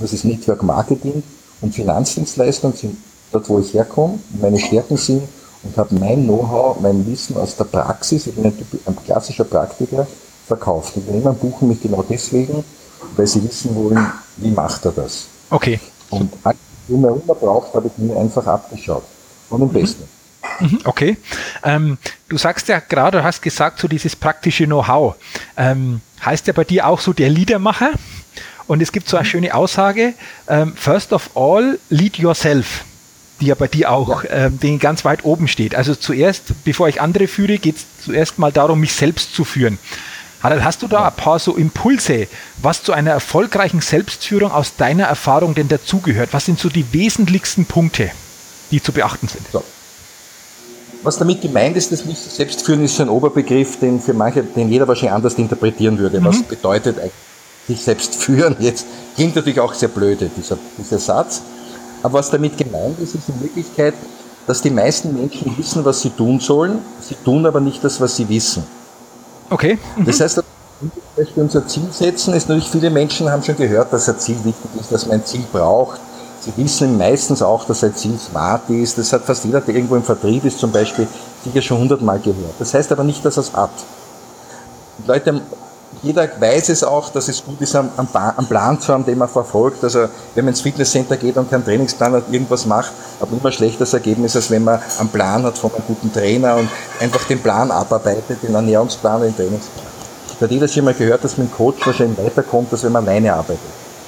[0.00, 1.22] Das ist Network Marketing
[1.60, 2.96] und Finanzdienstleistungen sind
[3.32, 4.18] dort, wo ich herkomme.
[4.40, 5.22] Meine Stärken sind
[5.62, 8.54] und habe mein Know-how, mein Wissen aus der Praxis, ich bin ein,
[8.86, 10.06] ein klassischer Praktiker,
[10.46, 10.96] verkauft.
[10.96, 12.64] Unternehmen buchen mich genau deswegen,
[13.16, 15.26] weil sie wissen wollen, wie macht er das.
[15.50, 15.78] Okay.
[16.10, 16.58] Und alles,
[16.88, 19.04] was man immer braucht, habe ich mir einfach abgeschaut.
[19.48, 19.72] Von dem mhm.
[19.72, 20.04] Besten.
[20.60, 21.16] Mhm, okay.
[21.62, 25.14] Ähm, du sagst ja gerade, du hast gesagt, so dieses praktische Know-how.
[25.56, 27.92] Ähm, heißt ja bei dir auch so der Liedermacher?
[28.68, 29.30] Und es gibt so eine mhm.
[29.30, 30.14] schöne Aussage,
[30.46, 32.84] ähm, first of all, lead yourself
[33.40, 34.30] die ja bei dir auch ja.
[34.30, 35.74] ähm, den ganz weit oben steht.
[35.74, 39.78] Also zuerst, bevor ich andere führe, geht es zuerst mal darum, mich selbst zu führen.
[40.42, 42.28] Harald, hast du da ein paar so Impulse,
[42.62, 46.30] was zu einer erfolgreichen Selbstführung aus deiner Erfahrung denn dazugehört?
[46.32, 48.10] Was sind so die wesentlichsten Punkte,
[48.70, 49.44] die zu beachten sind?
[49.52, 49.64] So.
[51.02, 54.68] Was damit gemeint ist, das nicht Selbstführen ist so ein Oberbegriff, den für manche, den
[54.68, 56.20] jeder wahrscheinlich anders interpretieren würde.
[56.20, 56.24] Mhm.
[56.24, 57.12] Was bedeutet eigentlich
[57.68, 58.56] sich selbst führen?
[58.58, 61.42] Jetzt klingt natürlich auch sehr blöde, dieser, dieser Satz.
[62.02, 63.94] Aber was damit gemeint ist, ist in Wirklichkeit,
[64.46, 68.16] dass die meisten Menschen wissen, was sie tun sollen, sie tun aber nicht das, was
[68.16, 68.64] sie wissen.
[69.50, 69.78] Okay.
[69.96, 70.04] Mhm.
[70.06, 70.42] Das heißt,
[70.80, 74.36] wenn wir unser Ziel setzen, ist natürlich, viele Menschen haben schon gehört, dass ein Ziel
[74.44, 76.00] wichtig ist, dass man ein Ziel braucht.
[76.40, 78.96] Sie wissen meistens auch, dass ein Ziel smart ist.
[78.96, 81.06] Das hat fast jeder, der irgendwo im Vertrieb ist, zum Beispiel,
[81.44, 82.54] sicher schon hundertmal gehört.
[82.58, 83.70] Das heißt aber nicht, dass er es hat.
[84.98, 85.40] Die Leute
[86.02, 87.88] jeder weiß es auch, dass es gut ist, einen,
[88.48, 89.82] Plan zu haben, den man verfolgt.
[89.82, 90.00] Also
[90.34, 94.36] wenn man ins Fitnesscenter geht und keinen Trainingsplan hat, irgendwas macht, aber immer schlechteres Ergebnis,
[94.36, 96.68] als wenn man einen Plan hat von einem guten Trainer und
[97.00, 99.86] einfach den Plan abarbeitet, den Ernährungsplan, den Trainingsplan.
[100.38, 103.32] Da hat jeder schon mal gehört, dass man Coach wahrscheinlich weiterkommt, als wenn man alleine
[103.32, 103.58] arbeitet.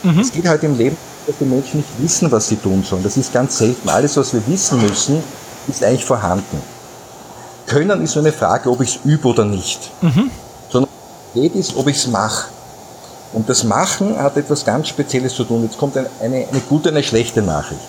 [0.02, 0.20] Mhm.
[0.20, 3.02] Es geht halt im Leben, dass die Menschen nicht wissen, was sie tun sollen.
[3.02, 3.88] Das ist ganz selten.
[3.88, 5.22] Alles, was wir wissen müssen,
[5.66, 6.62] ist eigentlich vorhanden.
[7.66, 9.90] Können ist so eine Frage, ob ich es übe oder nicht.
[10.02, 10.30] Mhm
[11.34, 12.48] geht, ist, ob ich es mache.
[13.32, 15.62] Und das Machen hat etwas ganz Spezielles zu tun.
[15.62, 17.80] Jetzt kommt eine, eine, eine gute und eine schlechte Nachricht.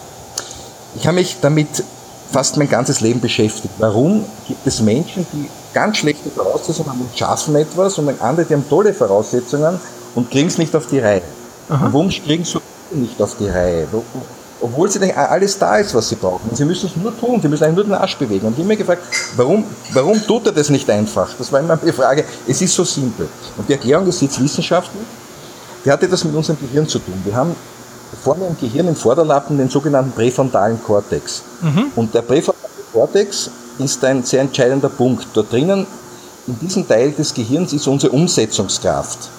[0.95, 1.83] Ich habe mich damit
[2.31, 3.73] fast mein ganzes Leben beschäftigt.
[3.77, 8.53] Warum gibt es Menschen, die ganz schlechte Voraussetzungen haben und schaffen etwas und andere, die
[8.53, 9.79] haben tolle Voraussetzungen
[10.15, 11.21] und kriegen es nicht auf die Reihe?
[11.69, 11.85] Aha.
[11.85, 12.59] Und warum kriegen sie
[12.91, 13.87] nicht auf die Reihe?
[14.61, 16.49] Obwohl sie denken, alles da ist, was sie brauchen.
[16.53, 18.47] Sie müssen es nur tun, sie müssen eigentlich nur den Arsch bewegen.
[18.47, 19.01] Und ich habe mir gefragt,
[19.35, 21.29] warum, warum tut er das nicht einfach?
[21.37, 23.27] Das war immer die Frage, es ist so simpel.
[23.57, 25.03] Und die Erklärung ist jetzt wissenschaftlich,
[25.83, 27.15] die hat etwas mit unserem Gehirn zu tun.
[27.23, 27.55] Wir haben
[28.23, 31.41] vorne im Gehirn, im Vorderlappen, den sogenannten präfrontalen Kortex.
[31.61, 31.91] Mhm.
[31.95, 35.27] Und der präfrontale Kortex ist ein sehr entscheidender Punkt.
[35.33, 35.87] Dort drinnen,
[36.45, 39.29] in diesem Teil des Gehirns, ist unsere Umsetzungskraft.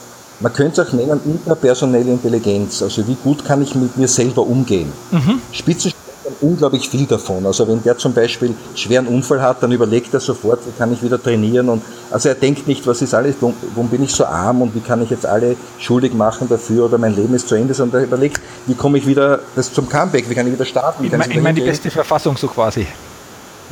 [0.43, 2.83] Man könnte es auch nennen interpersonelle Intelligenz.
[2.83, 4.93] Also wie gut kann ich mit mir selber umgehen.
[5.13, 5.41] Mhm.
[5.53, 7.47] Spitzensportler haben unglaublich viel davon.
[7.47, 10.93] Also wenn der zum Beispiel einen schweren Unfall hat, dann überlegt er sofort, wie kann
[10.93, 11.69] ich wieder trainieren.
[11.69, 14.81] Und also er denkt nicht, was ist alles, warum bin ich so arm und wie
[14.81, 18.07] kann ich jetzt alle schuldig machen dafür oder mein Leben ist zu Ende, sondern er
[18.09, 21.05] überlegt, wie komme ich wieder das zum Comeback, wie kann ich wieder starten.
[21.05, 22.85] ich meine, ich mein, die beste Verfassung so quasi.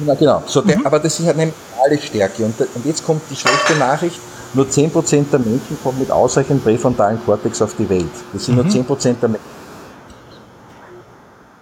[0.07, 0.43] Ja, genau.
[0.47, 0.87] So, der, mhm.
[0.87, 2.45] aber das ist halt eine mentale Stärke.
[2.45, 4.21] Und, und jetzt kommt die schlechte Nachricht
[4.55, 8.11] nur 10% der Menschen kommen mit ausreichend präfrontalen Kortex auf die Welt.
[8.33, 8.63] Das sind mhm.
[8.63, 9.47] nur 10% der Menschen.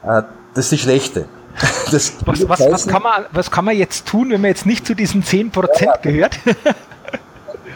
[0.03, 0.23] Äh,
[0.55, 1.25] das ist die schlechte.
[1.91, 4.87] Das was, was, was, kann man, was kann man jetzt tun, wenn man jetzt nicht
[4.87, 6.39] zu diesen 10% ja, gehört?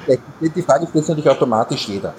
[0.55, 2.12] die Frage stellt natürlich automatisch jeder.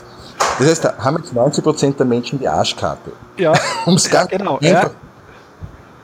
[0.58, 3.12] Das heißt, da haben jetzt 90% der Menschen die Arschkarte.
[3.38, 3.54] Ja,
[3.86, 4.58] um es ganz genau.
[4.60, 4.90] Ja.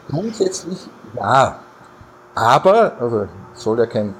[0.10, 0.78] Grundsätzlich
[1.15, 1.60] ja.
[2.36, 4.13] Aber, also soll ja kein,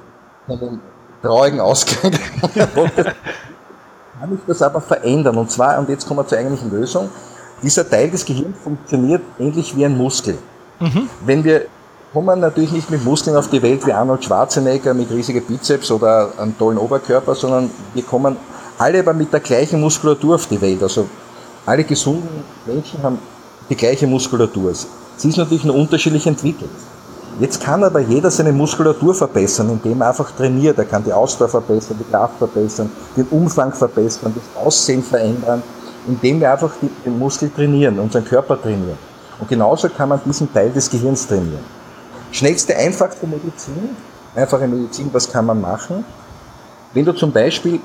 [0.46, 0.80] kein
[1.22, 2.12] traurigen Ausgang.
[4.20, 5.36] kann ich das aber verändern.
[5.36, 7.08] Und zwar, und jetzt kommen wir zur eigentlichen Lösung,
[7.62, 10.38] dieser Teil des Gehirns funktioniert ähnlich wie ein Muskel.
[10.78, 11.08] Mhm.
[11.24, 11.66] Wenn wir
[12.12, 16.32] kommen natürlich nicht mit Muskeln auf die Welt wie Arnold Schwarzenegger mit riesigen Bizeps oder
[16.38, 18.36] einem tollen Oberkörper, sondern wir kommen
[18.78, 20.82] alle aber mit der gleichen Muskulatur auf die Welt.
[20.82, 21.06] Also
[21.66, 23.18] alle gesunden Menschen haben
[23.68, 24.74] die gleiche Muskulatur.
[25.16, 26.70] Sie ist natürlich nur unterschiedlich entwickelt.
[27.38, 30.76] Jetzt kann aber jeder seine Muskulatur verbessern, indem er einfach trainiert.
[30.78, 35.62] Er kann die Ausdauer verbessern, die Kraft verbessern, den Umfang verbessern, das Aussehen verändern,
[36.06, 36.72] indem wir einfach
[37.04, 38.98] den Muskel trainieren, unseren Körper trainieren.
[39.38, 41.64] Und genauso kann man diesen Teil des Gehirns trainieren.
[42.32, 43.96] Schnellste, einfachste Medizin,
[44.34, 46.04] einfache Medizin, was kann man machen?
[46.92, 47.80] Wenn du zum Beispiel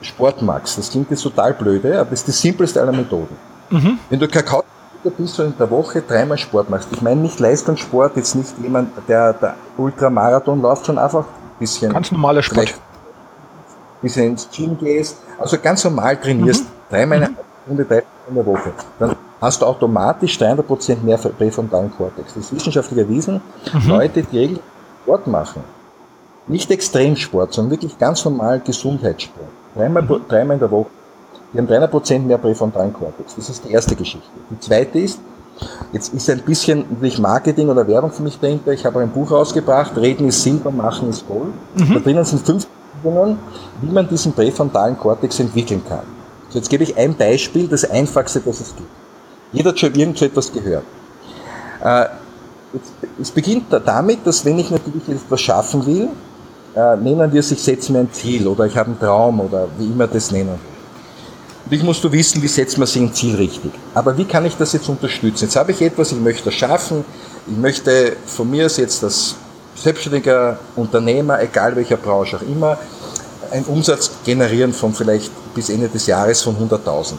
[0.00, 3.36] Sport magst, das klingt jetzt total blöde, aber das ist die simpelste aller Methoden.
[3.70, 3.98] Mhm.
[4.10, 4.64] Wenn du Kakao
[5.10, 6.88] bist du in der Woche dreimal Sport machst.
[6.92, 11.92] Ich meine nicht Leistungssport, jetzt nicht jemand, der, der Ultramarathon läuft, schon einfach ein bisschen.
[11.92, 12.74] Ganz normaler Sport.
[14.00, 16.68] Bisschen ins Gym gehst, also ganz normal trainierst, mhm.
[16.90, 17.36] dreimal eine mhm.
[17.64, 18.72] Stunde, drei in der Woche.
[18.98, 22.34] Dann hast du automatisch 300% mehr präfrontalen Kortex.
[22.34, 23.40] Das ist wissenschaftlich erwiesen.
[23.72, 23.88] Mhm.
[23.88, 24.64] Leute, die regelmäßig
[25.02, 25.64] Sport machen,
[26.46, 30.20] nicht Extremsport, sondern wirklich ganz normal Gesundheitssport, dreimal, mhm.
[30.28, 30.90] dreimal in der Woche,
[31.52, 33.34] die haben 300% mehr präfrontalen Kortex.
[33.36, 34.26] Das ist die erste Geschichte.
[34.50, 35.20] Die zweite ist,
[35.92, 38.72] jetzt ist ein bisschen natürlich Marketing oder Werbung für mich dahinter.
[38.72, 41.52] Ich habe ein Buch rausgebracht, Reden ist Silber, Machen ist Gold.
[41.74, 41.94] Mhm.
[41.94, 42.66] Da drinnen sind fünf
[43.00, 43.38] Übungen,
[43.82, 46.04] wie man diesen präfrontalen Kortex entwickeln kann.
[46.48, 48.88] So, jetzt gebe ich ein Beispiel, das einfachste, das es gibt.
[49.52, 50.84] Jeder hat schon irgendwo etwas gehört.
[51.82, 52.06] Äh,
[53.20, 56.08] es beginnt damit, dass wenn ich natürlich etwas schaffen will,
[56.74, 59.68] äh, nennen wir es, ich setze mir ein Ziel oder ich habe einen Traum oder
[59.76, 60.58] wie immer das nennen.
[61.72, 63.72] Natürlich musst du wissen, wie setzt man sich ein Ziel richtig.
[63.94, 65.44] Aber wie kann ich das jetzt unterstützen?
[65.44, 67.02] Jetzt habe ich etwas, ich möchte das schaffen.
[67.50, 69.36] Ich möchte von mir aus jetzt als
[69.74, 72.76] selbstständiger Unternehmer, egal welcher Branche auch immer,
[73.50, 77.14] einen Umsatz generieren von vielleicht bis Ende des Jahres von 100.000.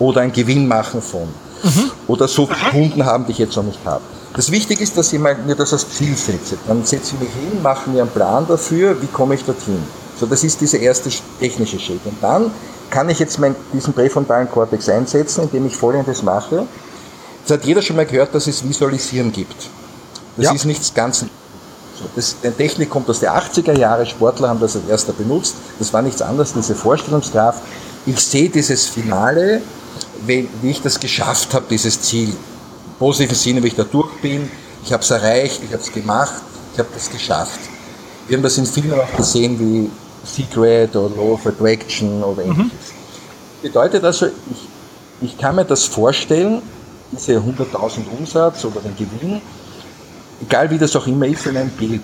[0.00, 1.28] Oder einen Gewinn machen von.
[1.62, 1.92] Mhm.
[2.08, 4.02] Oder so viele Kunden haben, die ich jetzt noch nicht habe.
[4.34, 6.56] Das Wichtige ist, dass ich mir das als Ziel setze.
[6.66, 9.84] Dann setze ich mich hin, mache mir einen Plan dafür, wie komme ich dorthin.
[10.18, 12.00] So, das ist dieser erste technische Schritt.
[12.04, 12.50] Und dann
[12.90, 16.66] kann ich jetzt mein, diesen präfrontalen Kortex einsetzen, indem ich Folgendes mache.
[17.46, 19.68] Das hat jeder schon mal gehört, dass es Visualisieren gibt.
[20.36, 20.52] Das ja.
[20.52, 21.24] ist nichts ganz
[22.14, 25.54] das, die Technik kommt aus den 80er Jahren, Sportler haben das als erster benutzt.
[25.78, 27.62] Das war nichts anderes, diese Vorstellungskraft.
[28.06, 29.62] Ich sehe dieses Finale,
[30.26, 32.30] wie, wie ich das geschafft habe, dieses Ziel.
[32.30, 34.50] Im positiven Sinne, wie ich da durch bin.
[34.84, 36.42] Ich habe es erreicht, ich habe es gemacht,
[36.72, 37.60] ich habe das geschafft.
[38.28, 39.90] Wir haben das in Filmen auch gesehen, wie
[40.24, 42.50] Secret oder Law of Attraction oder mhm.
[42.52, 42.70] ähnliches.
[42.70, 43.62] Mhm.
[43.62, 44.68] Bedeutet also, ich,
[45.22, 46.62] ich kann mir das vorstellen,
[47.12, 49.40] diese 100.000 Umsatz oder den Gewinn,
[50.42, 52.02] egal wie das auch immer ist, in einem Bild.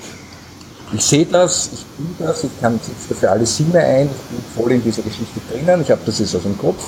[0.92, 4.72] Ich sehe das, ich bin das, ich kann dafür alle Sinne ein, ich bin voll
[4.72, 6.84] in dieser Geschichte drinnen, ich habe das jetzt aus dem Kopf,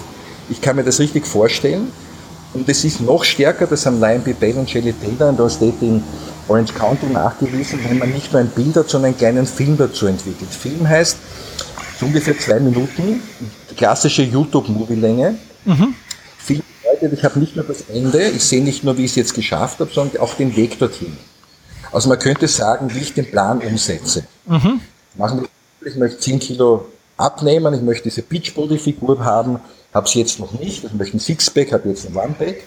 [0.48, 1.92] ich kann mir das richtig vorstellen.
[2.54, 4.34] Und es ist noch stärker, das haben Lion B.
[4.34, 6.02] Bell und Shelley Taylor in der State in
[6.48, 10.06] Orange County nachgewiesen, wenn man nicht nur ein Bild hat, sondern einen kleinen Film dazu
[10.06, 10.50] entwickelt.
[10.50, 11.16] Film heißt
[11.98, 13.22] so ungefähr zwei Minuten,
[13.76, 15.36] klassische YouTube-Movie-Länge.
[15.64, 15.94] Mhm.
[16.38, 19.16] Film bedeutet, ich habe nicht nur das Ende, ich sehe nicht nur, wie ich es
[19.16, 21.16] jetzt geschafft habe, sondern auch den Weg dorthin.
[21.92, 24.24] Also man könnte sagen, wie ich den Plan umsetze.
[24.46, 24.80] Mhm.
[25.16, 29.60] Machen wir, ich möchte 10 Kilo abnehmen, ich möchte diese Beachbody-Figur haben,
[29.92, 32.64] habe es jetzt noch nicht, ich möchte ein Sixpack, habe jetzt ein Onepack.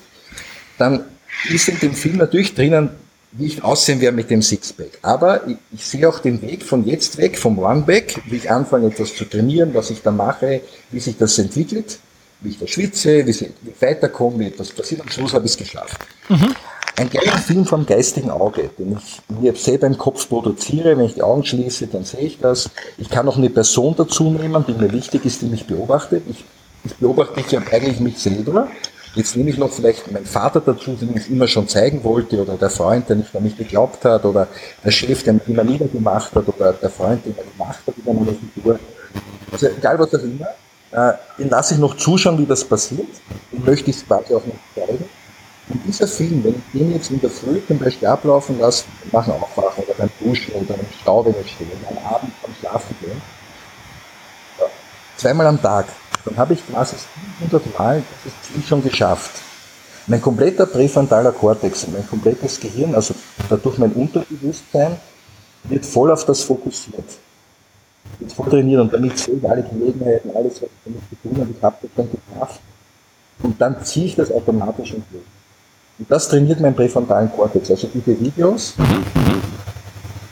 [0.78, 1.04] Dann
[1.50, 2.92] ist in dem Film natürlich drinnen,
[3.32, 5.00] wie ich aussehen werde mit dem Sixpack.
[5.02, 8.88] Aber ich, ich, sehe auch den Weg von jetzt weg, vom Oneback, wie ich anfange
[8.88, 10.62] etwas zu trainieren, was ich da mache,
[10.92, 12.00] wie sich das entwickelt,
[12.42, 15.02] wie ich da schwitze, wie ich weiterkomme, wie etwas passiert.
[15.02, 16.00] Am Schluss habe ich es geschafft.
[16.30, 16.56] Mhm.
[16.98, 20.98] Ein geiler Film vom geistigen Auge, den ich mir selber im Kopf produziere.
[20.98, 22.70] Wenn ich die Augen schließe, dann sehe ich das.
[22.98, 26.24] Ich kann auch eine Person dazu nehmen, die mir wichtig ist, die mich beobachtet.
[26.30, 26.46] Ich,
[26.86, 28.70] ich beobachte mich ja eigentlich mich selber
[29.16, 32.56] Jetzt nehme ich noch vielleicht meinen Vater dazu, den ich immer schon zeigen wollte, oder
[32.58, 34.48] der Freund, der nicht an mich geglaubt hat, oder
[34.84, 38.14] der Chef, der mich immer niedergemacht hat, oder der Freund, den er gemacht hat über
[38.14, 38.78] meine Figur.
[39.52, 40.48] Also egal was das immer,
[40.92, 43.08] äh, den lasse ich noch zuschauen, wie das passiert.
[43.54, 45.06] Den möchte ich quasi auch noch zeigen.
[45.70, 49.34] Und dieser Film, wenn ich den jetzt in der Früh zum Beispiel ablaufen lasse, machen
[49.34, 53.22] Aufwachen oder beim Duschen oder im Stau, wenn ich stehe, am Abend am Schlafen gehen,
[55.18, 55.88] zweimal am Tag,
[56.26, 56.96] dann habe ich quasi
[57.40, 59.32] 700 Mal dieses Ziel schon geschafft.
[60.08, 63.16] Mein kompletter präfrontaler Kortex, mein komplettes Gehirn, also
[63.50, 64.98] dadurch mein Unterbewusstsein,
[65.64, 67.06] wird voll auf das fokussiert.
[68.20, 71.42] Wird voll trainiert und damit sehe ich alle Gelegenheiten, alles, was ich damit zu tun
[71.42, 72.62] habe, ich habe das dann geschafft.
[73.42, 75.24] Und dann ziehe ich das automatisch und durch.
[75.98, 77.72] Und das trainiert meinen präfrontalen Kortex.
[77.72, 78.76] Also diese Videos,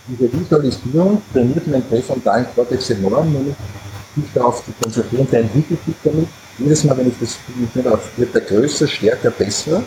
[0.07, 3.55] diese Visualisierung trainiert meinen präfrontalen Kortex enorm, nämlich
[4.15, 6.27] sich darauf zu konzentrieren, der entwickelt sich damit.
[6.57, 7.69] Jedes Mal, wenn ich das Film
[8.17, 9.83] wird er größer, stärker, besser.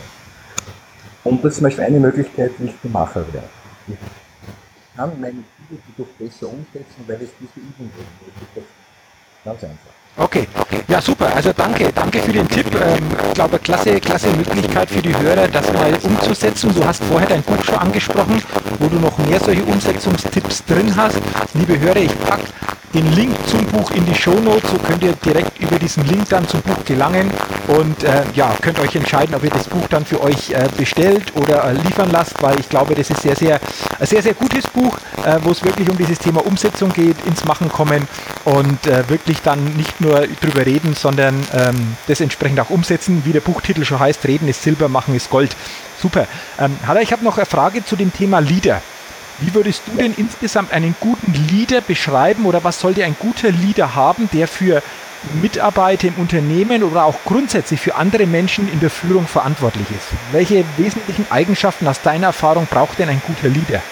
[1.25, 3.49] Und das ist zum Beispiel eine Möglichkeit, wie ich zum Macher werde.
[3.89, 3.97] Ich
[4.97, 5.33] kann meine
[5.69, 7.91] Ziele dadurch besser umsetzen, weil ich diese Übung
[8.55, 8.67] habe.
[9.45, 10.06] Ganz einfach.
[10.19, 10.49] Okay,
[10.89, 11.31] ja super.
[11.35, 12.67] Also danke, danke für den Tipp.
[12.75, 16.75] Ähm, ich glaube, klasse, klasse Möglichkeit für die Hörer, das mal umzusetzen.
[16.75, 18.43] Du hast vorher dein Buch schon angesprochen,
[18.79, 21.19] wo du noch mehr solche Umsetzungstipps drin hast.
[21.53, 22.45] Liebe Hörer, ich packe
[22.95, 26.49] den Link zum Buch in die Shownotes, so könnt ihr direkt über diesen Link dann
[26.49, 27.31] zum Buch gelangen
[27.69, 31.25] und äh, ja, könnt euch entscheiden, ob ihr das Buch dann für euch äh, bestellt
[31.35, 33.61] oder äh, liefern lasst, weil ich glaube, das ist sehr, sehr,
[33.99, 37.45] ein sehr, sehr gutes Buch, äh, wo es wirklich um dieses Thema Umsetzung geht, ins
[37.45, 38.09] Machen kommen
[38.45, 40.06] und äh, wirklich dann nicht nur
[40.41, 44.63] drüber reden, sondern ähm, das entsprechend auch umsetzen, wie der Buchtitel schon heißt, Reden ist
[44.63, 45.57] Silber, Machen ist Gold.
[46.01, 46.27] Super.
[46.59, 48.83] Ähm, Halla, ich habe noch eine Frage zu dem Thema Leader.
[49.39, 53.95] Wie würdest du denn insgesamt einen guten Leader beschreiben oder was sollte ein guter Leader
[53.95, 54.83] haben, der für
[55.43, 60.07] Mitarbeiter im Unternehmen oder auch grundsätzlich für andere Menschen in der Führung verantwortlich ist?
[60.33, 63.83] Welche wesentlichen Eigenschaften aus deiner Erfahrung braucht denn ein guter Leader?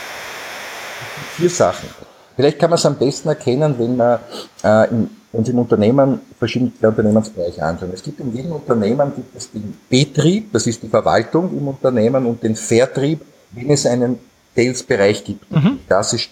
[1.37, 1.91] Vier Sachen.
[2.37, 4.19] Vielleicht kann man es am besten erkennen, wenn man
[4.65, 7.91] äh, in, uns im Unternehmen verschiedene Unternehmensbereiche anschauen.
[7.93, 12.27] Es gibt in jedem Unternehmen gibt es den Betrieb, das ist die Verwaltung im Unternehmen,
[12.27, 13.21] und den Vertrieb,
[13.53, 14.19] wenn es einen
[14.55, 15.51] Sales-Bereich gibt.
[15.51, 15.81] Mhm.
[15.89, 16.31] Das ist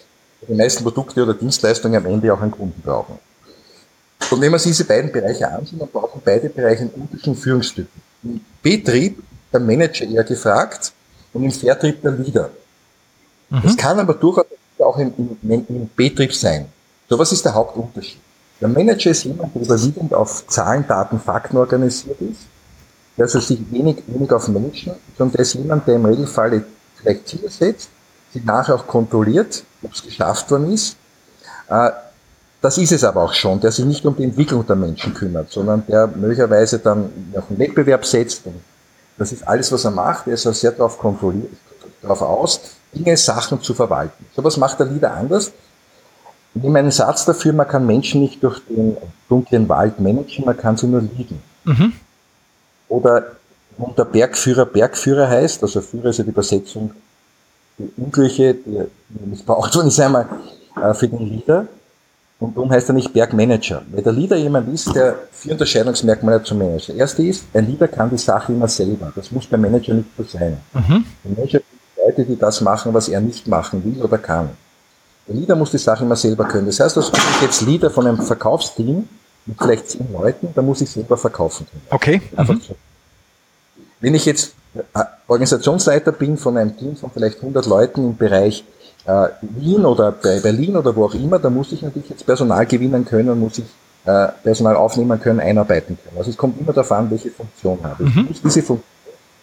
[0.48, 3.18] die meisten Produkte oder Dienstleistungen am Ende auch einen Kunden brauchen.
[4.30, 8.02] Und wenn man sich diese beiden Bereiche anschaut, dann brauchen beide Bereiche einen unterschiedlichen Führungstypen.
[8.24, 9.22] Im Betrieb
[9.52, 10.92] der Manager eher gefragt
[11.32, 12.50] und im Vertrieb der Leader.
[13.50, 13.60] Mhm.
[13.64, 14.46] Das kann aber durchaus
[14.78, 16.66] auch im, im, im Betrieb sein.
[17.08, 18.18] So, was ist der Hauptunterschied?
[18.62, 22.42] Der Manager ist jemand, der überwiegend auf Zahlen, Daten, Fakten organisiert ist.
[23.16, 27.26] Der also sich wenig, wenig auf Menschen, sondern der ist jemand, der im Regelfall vielleicht
[27.26, 27.90] Ziele setzt,
[28.32, 30.96] sie nachher auch kontrolliert, ob es geschafft worden ist.
[31.68, 31.90] Äh,
[32.60, 35.50] das ist es aber auch schon, der sich nicht um die Entwicklung der Menschen kümmert,
[35.50, 38.42] sondern der möglicherweise dann auf einen Wettbewerb setzt.
[39.18, 40.28] Das ist alles, was er macht.
[40.28, 41.50] Er ist auch sehr darauf kontrolliert,
[42.00, 42.60] darauf aus,
[42.94, 44.24] Dinge, Sachen zu verwalten.
[44.36, 45.50] So was macht der Leader anders.
[46.54, 48.96] Ich nehme einen Satz dafür, man kann Menschen nicht durch den
[49.28, 51.42] dunklen Wald managen, man kann sie nur liegen.
[51.64, 51.92] Mhm.
[52.88, 53.24] Oder
[53.78, 56.90] und der Bergführer Bergführer heißt, also Führer ist ja die Übersetzung
[57.78, 58.86] die Übliche, die
[59.26, 60.26] missbraucht worden ist einmal
[60.80, 61.66] äh, für den Leader.
[62.38, 63.82] Und darum heißt er nicht Bergmanager.
[63.92, 66.92] Weil der Leader jemand ist, der vier Unterscheidungsmerkmale zum Manager.
[66.92, 69.12] Der erste ist, ein Leader kann die Sache immer selber.
[69.14, 70.56] Das muss beim Manager nicht so sein.
[70.72, 71.04] Mhm.
[71.24, 74.50] Der Manager sind Leute, die das machen, was er nicht machen will oder kann.
[75.32, 76.66] Der Leader muss die Sache immer selber können.
[76.66, 79.08] Das heißt, dass ich jetzt Leader von einem Verkaufsteam
[79.46, 81.82] mit vielleicht zehn Leuten, da muss ich selber verkaufen können.
[81.90, 82.22] Okay.
[82.36, 82.60] Mhm.
[84.00, 88.64] Wenn ich jetzt äh, Organisationsleiter bin von einem Team von vielleicht 100 Leuten im Bereich
[89.06, 92.66] äh, Wien oder bei Berlin oder wo auch immer, da muss ich natürlich jetzt Personal
[92.66, 93.64] gewinnen können, muss ich
[94.04, 96.18] äh, Personal aufnehmen können, einarbeiten können.
[96.18, 98.14] Also es kommt immer darauf an, welche Funktion habe ich.
[98.14, 98.28] Mhm.
[98.30, 98.92] Ich muss diese Funktion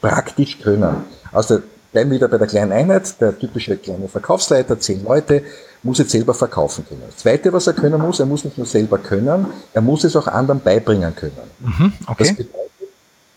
[0.02, 1.04] praktisch können.
[1.32, 1.62] Also
[1.92, 5.44] bleiben wieder bei der kleinen Einheit, der typische kleine Verkaufsleiter, zehn Leute,
[5.84, 7.04] muss jetzt selber verkaufen können.
[7.06, 10.16] Das Zweite, was er können muss, er muss nicht nur selber können, er muss es
[10.16, 11.38] auch anderen beibringen können.
[11.60, 12.24] Mhm, okay.
[12.24, 12.70] Das bedeutet,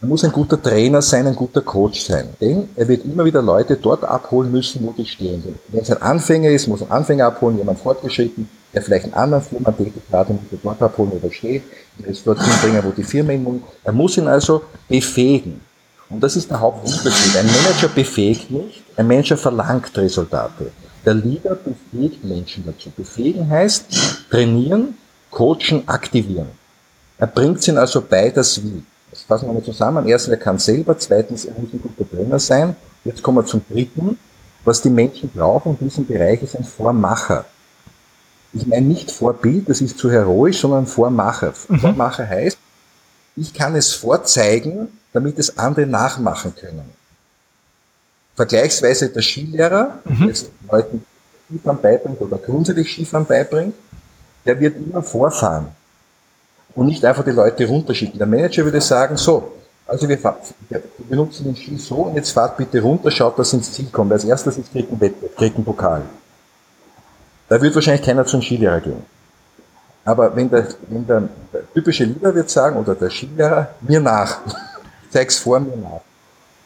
[0.00, 2.30] er muss ein guter Trainer sein, ein guter Coach sein.
[2.40, 5.42] Denn er wird immer wieder Leute dort abholen müssen, wo die stehen.
[5.68, 9.44] Wenn es ein Anfänger ist, muss ein Anfänger abholen, jemand fortgeschritten, der vielleicht einen anderen
[9.44, 11.62] Firma tätig hat, muss er dort abholen, wo er steht,
[12.03, 13.61] er ist dort hinbringen, wo die Firma ihn muss.
[13.84, 15.61] Er muss ihn also befähigen.
[16.09, 17.36] Und das ist der Hauptunterschied.
[17.36, 20.72] Ein Manager befähigt nicht, ein Manager verlangt Resultate.
[21.05, 22.90] Der Leader befähigt Menschen dazu.
[22.90, 23.86] Befähigen heißt
[24.30, 24.96] trainieren,
[25.30, 26.48] coachen, aktivieren.
[27.18, 28.84] Er bringt ihnen also bei, das Wie.
[29.11, 30.09] Das fassen wir mal zusammen.
[30.09, 30.96] Erstens, er kann selber.
[30.98, 32.74] Zweitens, er muss ein guter Trainer sein.
[33.05, 34.18] Jetzt kommen wir zum dritten.
[34.64, 37.44] Was die Menschen brauchen in diesem Bereich ist ein Vormacher.
[38.55, 41.53] Ich meine nicht Vorbild, das ist zu heroisch, sondern Vormacher.
[41.68, 41.80] Mhm.
[41.80, 42.59] Vormacher heißt,
[43.37, 46.91] ich kann es vorzeigen, damit es andere nachmachen können.
[48.35, 50.26] Vergleichsweise der Skilehrer, mhm.
[50.26, 50.37] der
[50.70, 51.05] Leuten
[51.47, 53.74] Skifahren beibringt oder grundsätzlich Skifahren beibringt,
[54.47, 55.68] der wird immer vorfahren
[56.74, 58.18] und nicht einfach die Leute runterschicken.
[58.18, 59.53] Der Manager würde sagen, so,
[59.87, 63.59] also wir, wir benutzen den Ski so und jetzt fahrt bitte runter, schaut, dass ihr
[63.59, 64.12] ins Ziel kommt.
[64.12, 66.03] Als erstes ist kriegt ein Wettbewerb, kriegt ein Pokal.
[67.49, 69.05] Da wird wahrscheinlich keiner zum Skilehrer gehen.
[70.05, 74.38] Aber wenn der, wenn der, der typische Leader wird sagen, oder der Skilehrer, mir nach.
[75.11, 76.00] Zeig's vor, mir nach.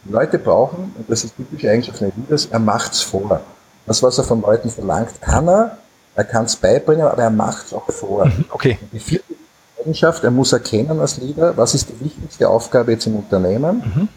[0.05, 3.41] Die Leute brauchen, und das ist typische Eigenschaft eines Leaders, er macht's vor.
[3.87, 5.79] Das, was er von Leuten verlangt, kann er,
[6.15, 8.27] er kann es beibringen, aber er macht's auch vor.
[8.27, 8.79] Mhm, okay.
[8.81, 9.35] Und die vierte
[9.81, 13.83] Eigenschaft, er muss erkennen als Leader, was ist die wichtigste Aufgabe jetzt im Unternehmen.
[13.95, 14.09] Mhm.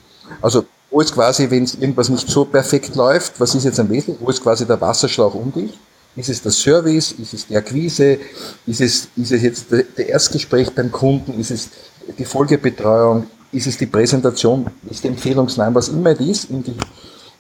[0.42, 3.90] Also wo ist quasi, wenn es irgendwas nicht so perfekt läuft, was ist jetzt am
[3.90, 5.78] Wesentlichen, wo ist quasi der Wasserschlauch undicht?
[6.16, 7.12] Ist es der Service?
[7.14, 8.18] Ist es die Akquise?
[8.66, 11.40] Ist es, ist es jetzt der Erstgespräch beim Kunden?
[11.40, 11.70] Ist es
[12.18, 13.28] die Folgebetreuung?
[13.52, 14.68] Ist es die Präsentation?
[14.90, 15.76] Ist die Empfehlungsnahme?
[15.76, 16.76] Was immer es ist in, die,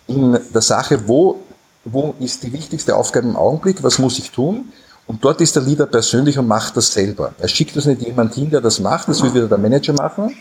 [0.08, 1.40] in der Sache, wo,
[1.86, 3.84] wo ist die wichtigste Aufgabe im Augenblick?
[3.84, 4.72] Was muss ich tun?
[5.08, 7.34] Und dort ist der Leader persönlich und macht das selber.
[7.40, 10.36] Er schickt das nicht jemand hin, der das macht, das will wieder der Manager machen,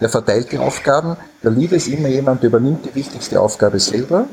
[0.00, 1.16] der verteilt die Aufgaben.
[1.42, 4.26] Der Leader ist immer jemand, der übernimmt die wichtigste Aufgabe selber.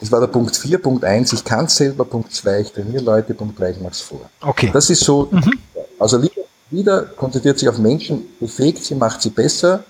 [0.00, 0.78] Das war der Punkt 4.
[0.78, 2.04] Punkt 1, ich kann es selber.
[2.04, 3.34] Punkt 2, ich trainiere Leute.
[3.34, 4.20] Punkt 3, ich mache es vor.
[4.40, 4.70] Okay.
[4.72, 5.52] Das ist so, mhm.
[5.98, 6.22] also
[6.70, 9.84] wieder, konzentriert sich auf Menschen, befähigt sie, macht sie besser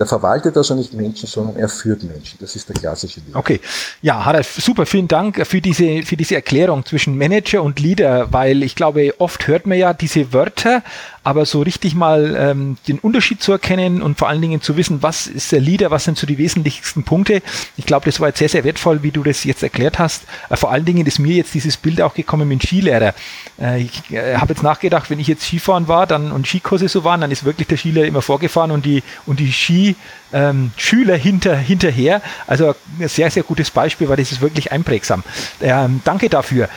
[0.00, 2.38] der verwaltet also nicht Menschen, sondern er führt Menschen.
[2.40, 3.38] Das ist der klassische Leader.
[3.38, 3.60] Okay.
[4.00, 4.86] Ja, Harald, super.
[4.86, 9.46] Vielen Dank für diese, für diese Erklärung zwischen Manager und Leader, weil ich glaube, oft
[9.46, 10.82] hört man ja diese Wörter,
[11.22, 15.02] aber so richtig mal ähm, den Unterschied zu erkennen und vor allen Dingen zu wissen,
[15.02, 17.42] was ist der Leader, was sind so die wesentlichsten Punkte.
[17.76, 20.24] Ich glaube, das war jetzt sehr, sehr wertvoll, wie du das jetzt erklärt hast.
[20.48, 23.14] Äh, vor allen Dingen ist mir jetzt dieses Bild auch gekommen mit dem Skilehrer.
[23.60, 27.04] Äh, ich äh, habe jetzt nachgedacht, wenn ich jetzt Skifahren war dann und Skikurse so
[27.04, 29.96] waren, dann ist wirklich der Skilehrer immer vorgefahren und die, und die Ski
[30.32, 32.22] ähm, Schüler hinter, hinterher.
[32.46, 35.22] Also ein sehr, sehr gutes Beispiel, weil das ist wirklich einprägsam.
[35.60, 36.68] Ähm, danke dafür.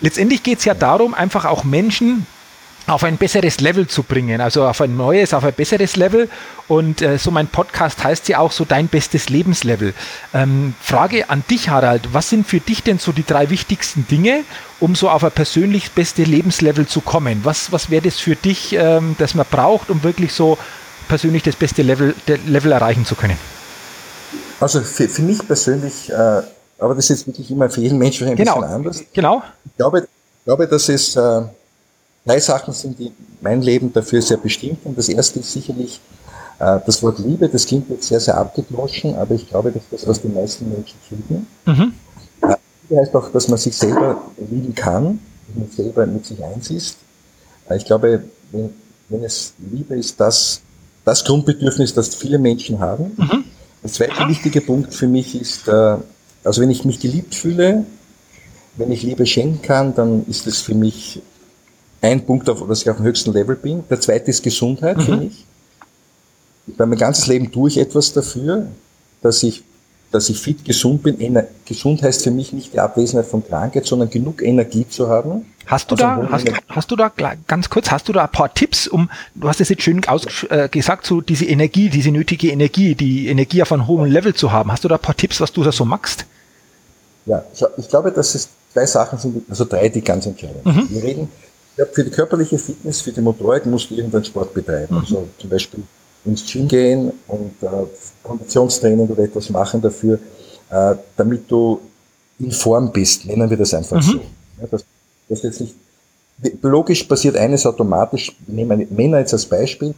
[0.00, 2.26] Letztendlich geht es ja darum, einfach auch Menschen
[2.86, 6.28] auf ein besseres Level zu bringen, also auf ein neues, auf ein besseres Level.
[6.68, 9.94] Und äh, so mein Podcast heißt ja auch so dein bestes Lebenslevel.
[10.34, 14.44] Ähm, Frage an dich, Harald, was sind für dich denn so die drei wichtigsten Dinge,
[14.80, 17.40] um so auf ein persönlich beste Lebenslevel zu kommen?
[17.44, 20.58] Was, was wäre das für dich, ähm, das man braucht, um wirklich so
[21.08, 22.14] persönlich das beste Level,
[22.46, 23.38] Level erreichen zu können?
[24.58, 26.42] Also für, für mich persönlich, äh,
[26.78, 29.04] aber das ist wirklich immer für jeden Menschen ein genau, bisschen anders.
[29.12, 29.42] Genau.
[29.64, 31.42] Ich glaube, ich glaube dass es äh,
[32.24, 34.78] Drei Sachen sind, die mein Leben dafür sehr bestimmt.
[34.84, 36.00] Und das erste ist sicherlich
[36.58, 37.48] äh, das Wort Liebe.
[37.48, 40.96] Das klingt jetzt sehr, sehr abgedroschen, aber ich glaube, dass das aus den meisten Menschen
[41.08, 41.46] kriegen.
[41.66, 41.94] Mhm.
[42.42, 42.56] Äh,
[42.88, 45.18] Liebe heißt auch, dass man sich selber lieben kann,
[45.48, 46.98] dass man selber mit sich eins ist.
[47.68, 48.70] Äh, ich glaube, wenn,
[49.08, 50.60] wenn es Liebe ist, das,
[51.04, 53.12] das Grundbedürfnis, das viele Menschen haben.
[53.16, 53.44] Mhm.
[53.82, 55.96] Der zweite wichtige Punkt für mich ist, äh,
[56.44, 57.84] also wenn ich mich geliebt fühle,
[58.76, 61.20] wenn ich Liebe schenken kann, dann ist es für mich
[62.02, 63.84] ein Punkt, auf, dass ich auf dem höchsten Level bin.
[63.88, 65.02] Der zweite ist Gesundheit mhm.
[65.02, 65.46] für mich.
[66.76, 68.66] Bei mein ganzes Leben tue ich etwas dafür,
[69.20, 69.62] dass ich,
[70.10, 71.20] dass ich fit, gesund bin.
[71.20, 75.46] Ener gesund heißt für mich nicht die Abwesenheit von Krankheit, sondern genug Energie zu haben.
[75.66, 77.10] Hast du also da, hast, hast, du da
[77.46, 80.00] ganz kurz, hast du da ein paar Tipps, um, du hast es jetzt schön
[80.48, 84.50] äh, gesagt, so diese Energie, diese nötige Energie, die Energie auf einem hohen Level zu
[84.50, 84.72] haben.
[84.72, 86.26] Hast du da ein paar Tipps, was du da so magst?
[87.26, 87.44] Ja,
[87.76, 90.90] ich glaube, dass es zwei Sachen sind, also drei, die ganz entscheidend sind.
[90.90, 90.90] Mhm.
[90.90, 91.28] Wir reden
[91.76, 94.94] ja, für die körperliche Fitness, für die Motorik musst du irgendeinen Sport betreiben.
[94.94, 95.00] Mhm.
[95.00, 95.82] Also zum Beispiel
[96.24, 97.68] ins Gym gehen und äh,
[98.22, 100.18] Konditionstraining oder etwas machen dafür,
[100.70, 101.80] äh, damit du
[102.38, 103.26] in Form bist.
[103.26, 104.02] Nennen wir das einfach mhm.
[104.02, 104.18] so.
[104.60, 104.84] Ja, das,
[105.28, 105.74] das jetzt nicht,
[106.60, 109.94] biologisch passiert eines automatisch, nehmen wir Männer jetzt als Beispiel.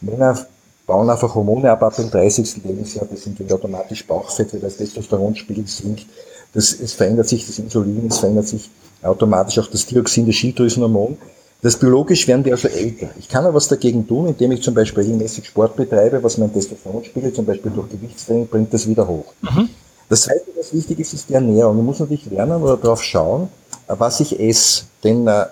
[0.00, 0.46] Männer
[0.86, 2.64] bauen einfach Hormone ab ab dem 30.
[2.64, 6.06] Lebensjahr, das sind automatisch Bauchfett, weil das Testosteronspiegel sinkt.
[6.54, 8.70] Das, es verändert sich das Insulin, es verändert sich
[9.02, 11.16] automatisch auch das Dioxin, das Schilddrüsenhormon.
[11.60, 13.08] Das biologisch werden wir also älter.
[13.18, 16.52] Ich kann aber was dagegen tun, indem ich zum Beispiel regelmäßig Sport betreibe, was mein
[16.52, 19.32] Testosteronspiegel zum Beispiel durch Gewichtstraining bringt das wieder hoch.
[19.42, 19.68] Mhm.
[20.08, 21.78] Das zweite, was wichtig ist, ist die Ernährung.
[21.78, 23.48] Ich muss natürlich lernen oder darauf schauen,
[23.88, 24.84] was ich esse.
[25.02, 25.46] Denn äh,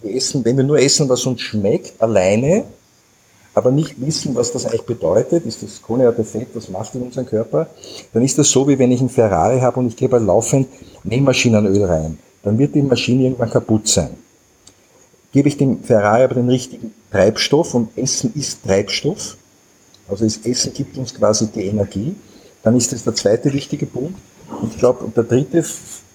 [0.00, 2.64] wir essen, wenn wir nur essen, was uns schmeckt, alleine,
[3.54, 7.26] aber nicht wissen, was das eigentlich bedeutet, ist das Kohlenhydrate Fett, was macht in unserem
[7.26, 7.66] Körper,
[8.14, 10.68] dann ist das so, wie wenn ich einen Ferrari habe und ich gebe laufend
[11.04, 14.10] Nähmaschinenöl rein dann wird die Maschine irgendwann kaputt sein.
[15.32, 19.36] Gebe ich dem Ferrari aber den richtigen Treibstoff und Essen ist Treibstoff,
[20.08, 22.14] also das Essen gibt uns quasi die Energie,
[22.62, 24.18] dann ist das der zweite wichtige Punkt.
[24.60, 25.64] Und ich glaube, der dritte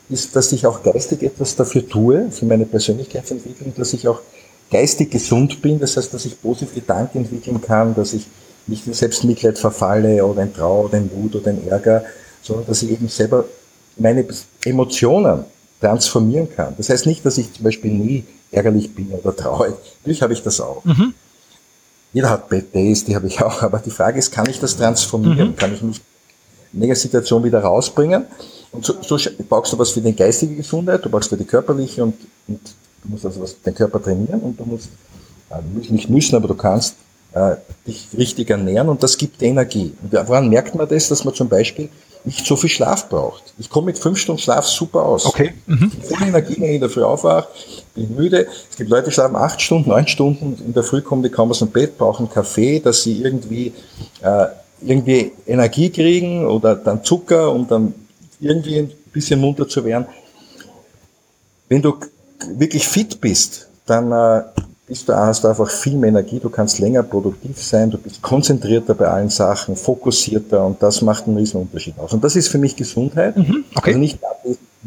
[0.10, 4.22] ist, dass ich auch geistig etwas dafür tue, für meine Persönlichkeitsentwicklung, dass ich auch
[4.70, 8.28] geistig gesund bin, das heißt, dass ich positive Gedanken entwickeln kann, dass ich
[8.68, 12.04] nicht in Selbstmitleid verfalle oder in Trauer oder in Wut oder in Ärger,
[12.42, 13.46] sondern dass ich eben selber
[13.98, 14.26] meine
[14.66, 15.46] Emotionen
[15.80, 16.74] transformieren kann.
[16.78, 19.76] Das heißt nicht, dass ich zum Beispiel nie ärgerlich bin oder traurig.
[20.00, 20.84] Natürlich habe ich das auch.
[20.86, 21.14] Mhm.
[22.14, 23.62] Jeder hat Bad Days, die habe ich auch.
[23.62, 25.50] Aber die Frage ist, kann ich das transformieren?
[25.50, 25.56] Mhm.
[25.56, 26.02] Kann ich mich
[26.74, 28.26] in der Situation wieder rausbringen?
[28.72, 29.18] Und so, so
[29.48, 32.16] brauchst du was für die geistige Gesundheit, du brauchst für die körperliche und,
[32.48, 32.60] und
[33.04, 34.90] du musst also was den Körper trainieren und du musst,
[35.50, 36.96] äh, nicht müssen, aber du kannst
[37.34, 37.56] äh,
[37.86, 39.94] dich richtig ernähren und das gibt Energie.
[40.02, 41.90] Und woran merkt man das, dass man zum Beispiel
[42.28, 43.54] nicht so viel Schlaf braucht.
[43.58, 45.26] Ich komme mit fünf Stunden Schlaf super aus.
[45.26, 45.54] Okay.
[45.66, 45.90] Mhm.
[45.90, 47.48] Volle Energie, wenn ich in der Früh aufwache,
[47.96, 48.48] bin müde.
[48.70, 51.50] Es gibt Leute, die schlafen acht Stunden, neun Stunden, in der Früh kommen die kaum
[51.52, 53.74] aus dem Bett, brauchen Kaffee, dass sie irgendwie,
[54.22, 54.48] äh,
[54.82, 57.94] irgendwie Energie kriegen oder dann Zucker, um dann
[58.42, 60.06] irgendwie ein bisschen munter zu werden.
[61.70, 61.96] Wenn du
[62.58, 64.44] wirklich fit bist, dann äh,
[64.88, 68.22] bist du, hast du einfach viel mehr Energie, du kannst länger produktiv sein, du bist
[68.22, 72.14] konzentrierter bei allen Sachen, fokussierter und das macht einen riesen Unterschied aus.
[72.14, 73.36] Und das ist für mich Gesundheit.
[73.36, 73.90] Mhm, okay.
[73.90, 74.20] Also nicht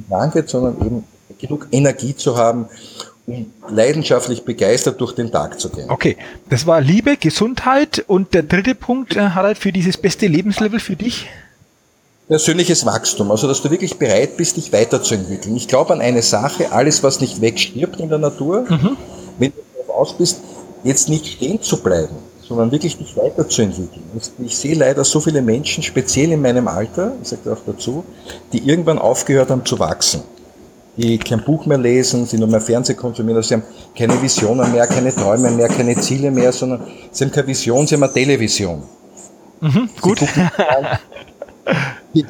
[0.08, 1.04] Krankheit, sondern eben
[1.38, 2.66] genug Energie zu haben,
[3.26, 5.90] um leidenschaftlich begeistert durch den Tag zu gehen.
[5.90, 6.16] Okay,
[6.48, 10.96] das war Liebe, Gesundheit und der dritte Punkt, äh, Harald, für dieses beste Lebenslevel für
[10.96, 11.28] dich?
[12.26, 15.56] persönliches Wachstum, also dass du wirklich bereit bist, dich weiterzuentwickeln.
[15.56, 18.96] Ich glaube an eine Sache, alles, was nicht wegstirbt in der Natur, mhm.
[19.40, 19.58] wenn du
[19.90, 20.40] aus bist,
[20.84, 22.16] jetzt nicht stehen zu bleiben,
[22.46, 24.02] sondern wirklich dich weiterzuentwickeln.
[24.44, 28.04] Ich sehe leider so viele Menschen, speziell in meinem Alter, ich sage auch dazu,
[28.52, 30.22] die irgendwann aufgehört haben zu wachsen.
[30.96, 33.62] Die kein Buch mehr lesen, sie nur mehr Fernsehen konsumieren, also sie haben
[33.96, 37.94] keine Visionen mehr, keine Träume mehr, keine Ziele mehr, sondern sie haben keine Vision, sie
[37.94, 38.82] haben eine Television.
[39.60, 40.20] Mhm, gut.
[42.14, 42.26] die,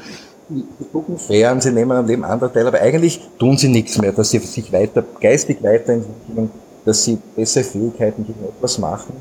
[0.49, 4.13] die, gucken fern, sie nehmen am Leben andere Teil, aber eigentlich tun sie nichts mehr,
[4.13, 6.51] dass sie sich weiter, geistig weiterentwickeln,
[6.85, 9.15] dass sie bessere Fähigkeiten gegen etwas machen.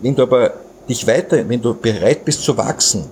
[0.00, 0.52] Wenn du aber
[0.88, 3.04] dich weiter, wenn du bereit bist zu wachsen,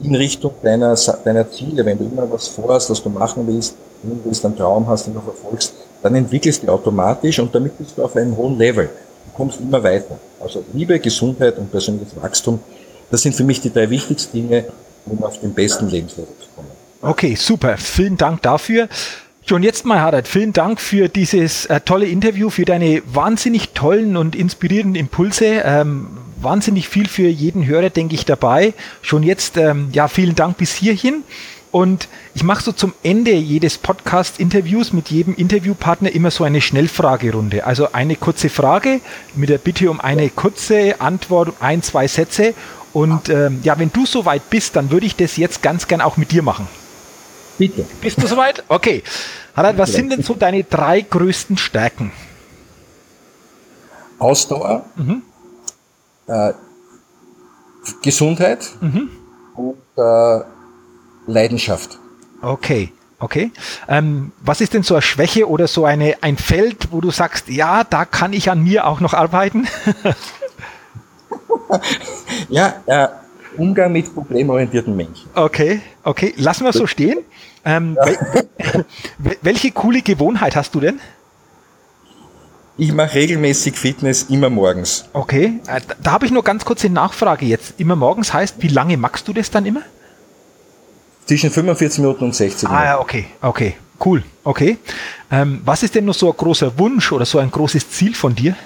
[0.00, 4.22] in Richtung deiner, deiner Ziele, wenn du immer was vorhast, was du machen willst, wenn
[4.22, 8.04] du einen Traum hast, den du verfolgst, dann entwickelst du automatisch und damit bist du
[8.04, 8.86] auf einem hohen Level.
[8.86, 10.18] Du kommst immer weiter.
[10.40, 12.58] Also Liebe, Gesundheit und persönliches Wachstum,
[13.10, 14.64] das sind für mich die drei wichtigsten Dinge,
[15.06, 16.68] um auf den besten Lebenslevel zu kommen.
[17.00, 17.76] Okay, super.
[17.76, 18.88] Vielen Dank dafür.
[19.46, 24.16] Schon jetzt mal, Harald, vielen Dank für dieses äh, tolle Interview, für deine wahnsinnig tollen
[24.16, 25.60] und inspirierenden Impulse.
[25.62, 26.06] Ähm,
[26.40, 28.72] wahnsinnig viel für jeden Hörer, denke ich, dabei.
[29.02, 31.24] Schon jetzt, ähm, ja, vielen Dank bis hierhin.
[31.70, 37.66] Und ich mache so zum Ende jedes Podcast-Interviews mit jedem Interviewpartner immer so eine Schnellfragerunde.
[37.66, 39.02] Also eine kurze Frage
[39.34, 42.54] mit der Bitte um eine kurze Antwort, ein, zwei Sätze.
[42.94, 46.16] Und ähm, ja, wenn du soweit bist, dann würde ich das jetzt ganz gern auch
[46.16, 46.66] mit dir machen.
[47.58, 47.84] Bitte.
[48.00, 48.64] Bist du soweit?
[48.68, 49.02] Okay.
[49.56, 52.12] Harald, was sind denn so deine drei größten Stärken?
[54.18, 55.22] Ausdauer, mhm.
[56.26, 56.52] äh,
[58.02, 59.10] Gesundheit mhm.
[59.54, 60.40] und äh,
[61.26, 61.98] Leidenschaft.
[62.42, 62.92] Okay.
[63.20, 63.52] Okay.
[63.88, 67.48] Ähm, was ist denn so eine Schwäche oder so eine, ein Feld, wo du sagst,
[67.48, 69.66] ja, da kann ich an mir auch noch arbeiten?
[72.50, 73.08] ja, äh,
[73.56, 75.28] Umgang mit problemorientierten Menschen.
[75.34, 76.34] Okay, okay.
[76.36, 77.18] Lassen wir so stehen.
[77.64, 78.84] Ähm, ja.
[79.18, 81.00] wel welche coole Gewohnheit hast du denn?
[82.76, 85.04] Ich mache regelmäßig Fitness immer morgens.
[85.12, 87.74] Okay, äh, da, da habe ich nur ganz kurze Nachfrage jetzt.
[87.78, 89.82] Immer morgens heißt, wie lange machst du das dann immer?
[91.26, 92.82] Zwischen 45 Minuten und 60 Minuten.
[92.82, 94.78] Ah ja, okay, okay, cool, okay.
[95.30, 98.34] Ähm, was ist denn noch so ein großer Wunsch oder so ein großes Ziel von
[98.34, 98.56] dir?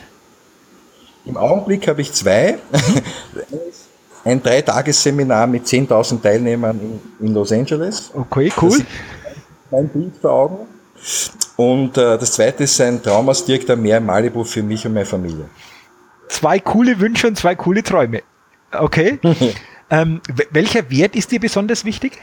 [1.26, 2.58] Im Augenblick habe ich zwei.
[4.28, 8.10] ein Dreitagesseminar mit 10.000 Teilnehmern in, Los Angeles.
[8.14, 8.78] Okay, cool.
[9.70, 10.58] Mein Bild vor Augen.
[11.56, 15.48] Und äh, das zweite ist ein Traumausdirektor mehr Malibu für mich und meine Familie.
[16.28, 18.22] Zwei coole Wünsche und zwei coole Träume.
[18.72, 19.18] Okay.
[19.90, 20.20] ähm,
[20.50, 22.18] welcher Wert ist dir besonders wichtig?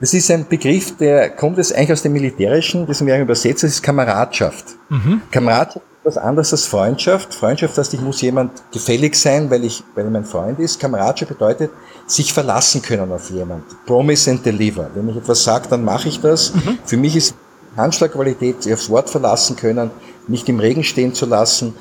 [0.00, 3.72] Das ist ein Begriff, der kommt jetzt eigentlich aus dem Militärischen, das wir übersetzt, das
[3.72, 4.76] ist Kameradschaft.
[4.88, 5.22] Mhm.
[5.30, 7.34] Kameradschaft was anderes als Freundschaft.
[7.34, 10.78] Freundschaft heißt, ich muss jemand gefällig sein, weil ich, weil er mein Freund ist.
[10.78, 11.70] Kameradschaft bedeutet,
[12.06, 13.64] sich verlassen können auf jemand.
[13.86, 14.90] Promise and deliver.
[14.94, 16.54] Wenn ich etwas sage, dann mache ich das.
[16.54, 16.78] Mhm.
[16.84, 17.34] Für mich ist
[17.76, 19.90] Handschlagqualität, sich aufs Wort verlassen können,
[20.28, 21.74] nicht im Regen stehen zu lassen.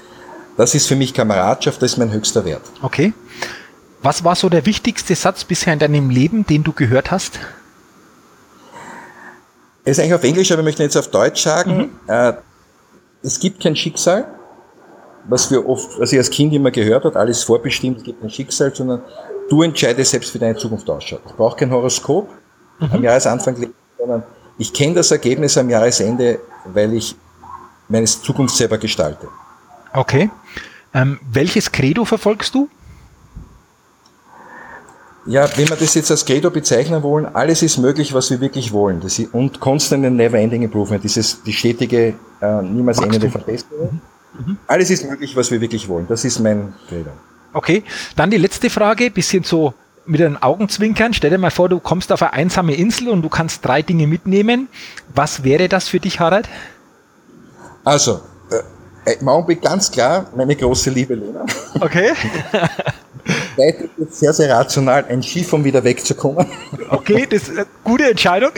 [0.57, 2.61] Das ist für mich Kameradschaft, das ist mein höchster Wert.
[2.81, 3.13] Okay.
[4.01, 7.39] Was war so der wichtigste Satz bisher in deinem Leben, den du gehört hast?
[9.85, 11.77] Er ist eigentlich auf Englisch, aber ich möchte jetzt auf Deutsch sagen.
[11.77, 11.89] Mhm.
[12.07, 12.33] Äh,
[13.23, 14.27] es gibt kein Schicksal,
[15.27, 18.29] was wir oft, was ich als Kind immer gehört hat, alles vorbestimmt, es gibt kein
[18.29, 19.01] Schicksal, sondern
[19.49, 21.21] du entscheidest selbst, wie deine Zukunft ausschaut.
[21.25, 22.29] Ich brauche kein Horoskop
[22.79, 22.89] mhm.
[22.91, 23.55] am Jahresanfang,
[23.97, 24.23] sondern
[24.57, 27.15] ich kenne das Ergebnis am Jahresende, weil ich
[27.87, 29.27] meine Zukunft selber gestalte.
[29.93, 30.29] Okay.
[30.93, 32.69] Ähm, welches Credo verfolgst du?
[35.25, 38.73] Ja, wenn wir das jetzt als Credo bezeichnen wollen, alles ist möglich, was wir wirklich
[38.73, 38.99] wollen.
[38.99, 44.01] Das ist, und constant and never ending improvement, dieses, die stetige, äh, niemals endende Verbesserung.
[44.33, 44.45] Mhm.
[44.45, 44.57] Mhm.
[44.67, 46.07] Alles ist möglich, was wir wirklich wollen.
[46.09, 47.11] Das ist mein Credo.
[47.53, 47.83] Okay,
[48.15, 49.73] dann die letzte Frage, bisschen so
[50.05, 51.13] mit den Augenzwinkern.
[51.13, 54.07] Stell dir mal vor, du kommst auf eine einsame Insel und du kannst drei Dinge
[54.07, 54.67] mitnehmen.
[55.13, 56.49] Was wäre das für dich, Harald?
[57.85, 58.21] Also,
[59.05, 61.45] äh, im Augenblick ganz klar meine große Liebe Lena.
[61.79, 62.11] Okay.
[63.55, 66.45] Zweitens ist sehr, sehr rational, ein Schiff, um wieder wegzukommen.
[66.89, 68.51] Okay, das ist eine gute Entscheidung.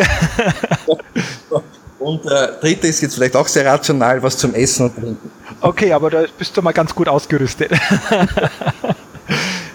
[2.00, 5.32] Und äh, dritte ist jetzt vielleicht auch sehr rational, was zum Essen und Trinken.
[5.62, 7.72] Okay, aber da bist du mal ganz gut ausgerüstet.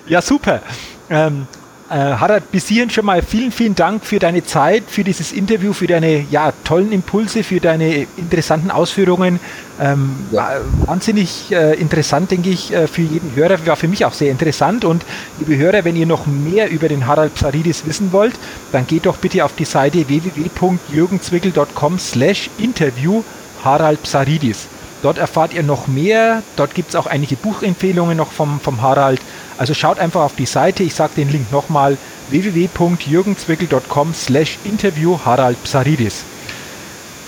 [0.06, 0.60] ja, super.
[1.08, 1.46] Ähm,
[1.90, 5.72] äh, Harald, bis hierhin schon mal vielen, vielen Dank für deine Zeit, für dieses Interview,
[5.72, 9.40] für deine ja, tollen Impulse, für deine interessanten Ausführungen.
[9.80, 10.60] Ähm, ja.
[10.86, 13.66] Wahnsinnig äh, interessant, denke ich, äh, für jeden Hörer.
[13.66, 14.84] War für mich auch sehr interessant.
[14.84, 15.04] Und
[15.40, 18.34] liebe Hörer, wenn ihr noch mehr über den Harald Psaridis wissen wollt,
[18.70, 23.24] dann geht doch bitte auf die Seite www.jürgenzwickel.com slash interview
[23.64, 24.68] Harald Psaridis.
[25.02, 26.42] Dort erfahrt ihr noch mehr.
[26.56, 29.20] Dort gibt es auch einige Buchempfehlungen noch vom, vom Harald.
[29.60, 31.98] Also schaut einfach auf die Seite, ich sage den Link nochmal,
[32.30, 36.22] www.jürgenzwickel.com slash interview Harald Psaridis.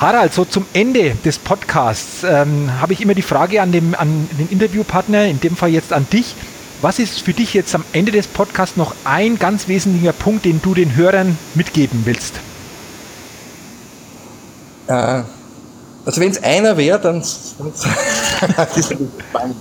[0.01, 4.31] Harald, so zum Ende des Podcasts ähm, habe ich immer die Frage an, dem, an
[4.39, 6.35] den Interviewpartner, in dem Fall jetzt an dich.
[6.81, 10.63] Was ist für dich jetzt am Ende des Podcasts noch ein ganz wesentlicher Punkt, den
[10.63, 12.37] du den Hörern mitgeben willst?
[14.87, 15.23] Äh,
[16.07, 17.23] also wenn es einer wäre, dann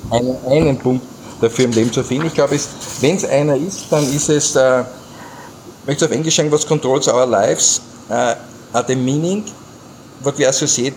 [0.09, 1.05] einen, einen Punkt
[1.41, 2.27] dafür im Leben zu finden.
[2.27, 2.57] Ich glaube,
[3.01, 7.07] wenn es einer ist, dann ist es, äh, ich möchte auf Englisch sagen, was controls
[7.07, 8.35] our lives, uh,
[8.73, 9.43] are the meaning,
[10.21, 10.95] what we associate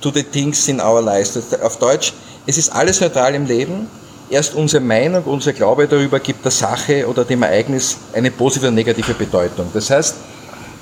[0.00, 1.38] to the things in our lives.
[1.62, 2.12] Auf Deutsch,
[2.46, 3.88] es ist alles neutral im Leben.
[4.30, 8.74] Erst unsere Meinung, unser Glaube darüber gibt der Sache oder dem Ereignis eine positive oder
[8.74, 9.66] negative Bedeutung.
[9.74, 10.14] Das heißt,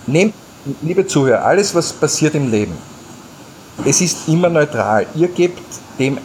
[0.07, 0.35] nehmt,
[0.81, 2.77] liebe Zuhörer, alles, was passiert im Leben,
[3.85, 5.07] es ist immer neutral.
[5.15, 5.61] Ihr gebt
[5.99, 6.19] dem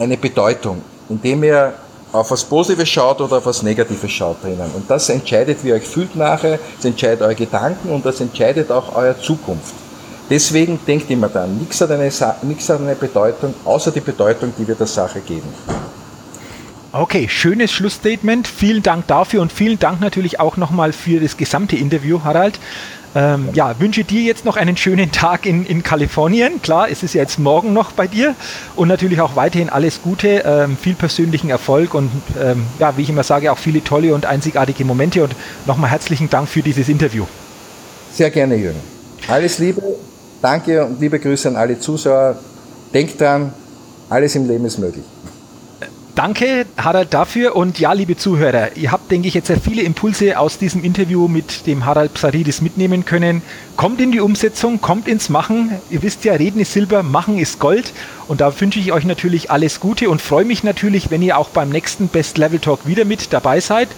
[0.00, 1.74] eine Bedeutung, indem ihr
[2.12, 4.70] auf was Positives schaut oder auf was Negatives schaut drinnen.
[4.74, 8.70] Und das entscheidet, wie ihr euch fühlt nachher, das entscheidet eure Gedanken und das entscheidet
[8.72, 9.74] auch eure Zukunft.
[10.28, 12.10] Deswegen denkt immer dann, nichts hat, eine,
[12.42, 15.48] nichts hat eine Bedeutung, außer die Bedeutung, die wir der Sache geben.
[16.92, 18.48] Okay, schönes Schlussstatement.
[18.48, 22.58] Vielen Dank dafür und vielen Dank natürlich auch nochmal für das gesamte Interview, Harald.
[23.14, 26.62] Ähm, ja, wünsche dir jetzt noch einen schönen Tag in, in Kalifornien.
[26.62, 28.36] Klar, es ist ja jetzt morgen noch bei dir
[28.76, 33.10] und natürlich auch weiterhin alles Gute, ähm, viel persönlichen Erfolg und ähm, ja, wie ich
[33.10, 35.34] immer sage, auch viele tolle und einzigartige Momente und
[35.66, 37.24] nochmal herzlichen Dank für dieses Interview.
[38.12, 38.80] Sehr gerne, Jürgen.
[39.26, 39.82] Alles Liebe,
[40.40, 42.38] danke und liebe Grüße an alle Zuschauer.
[42.94, 43.52] Denkt dran,
[44.08, 45.04] alles im Leben ist möglich.
[46.14, 47.56] Danke, Harald, dafür.
[47.56, 51.28] Und ja, liebe Zuhörer, ihr habt, denke ich, jetzt sehr viele Impulse aus diesem Interview
[51.28, 53.42] mit dem Harald Psaridis mitnehmen können.
[53.76, 55.70] Kommt in die Umsetzung, kommt ins Machen.
[55.88, 57.92] Ihr wisst ja, Reden ist Silber, Machen ist Gold.
[58.28, 61.48] Und da wünsche ich euch natürlich alles Gute und freue mich natürlich, wenn ihr auch
[61.48, 63.88] beim nächsten Best Level Talk wieder mit dabei seid.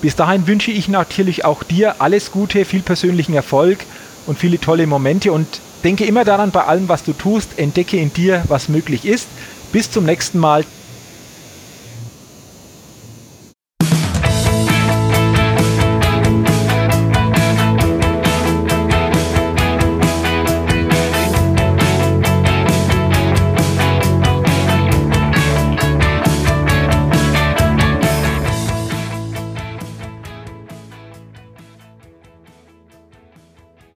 [0.00, 3.80] Bis dahin wünsche ich natürlich auch dir alles Gute, viel persönlichen Erfolg
[4.26, 5.32] und viele tolle Momente.
[5.32, 5.46] Und
[5.82, 9.26] denke immer daran, bei allem, was du tust, entdecke in dir, was möglich ist.
[9.72, 10.64] Bis zum nächsten Mal.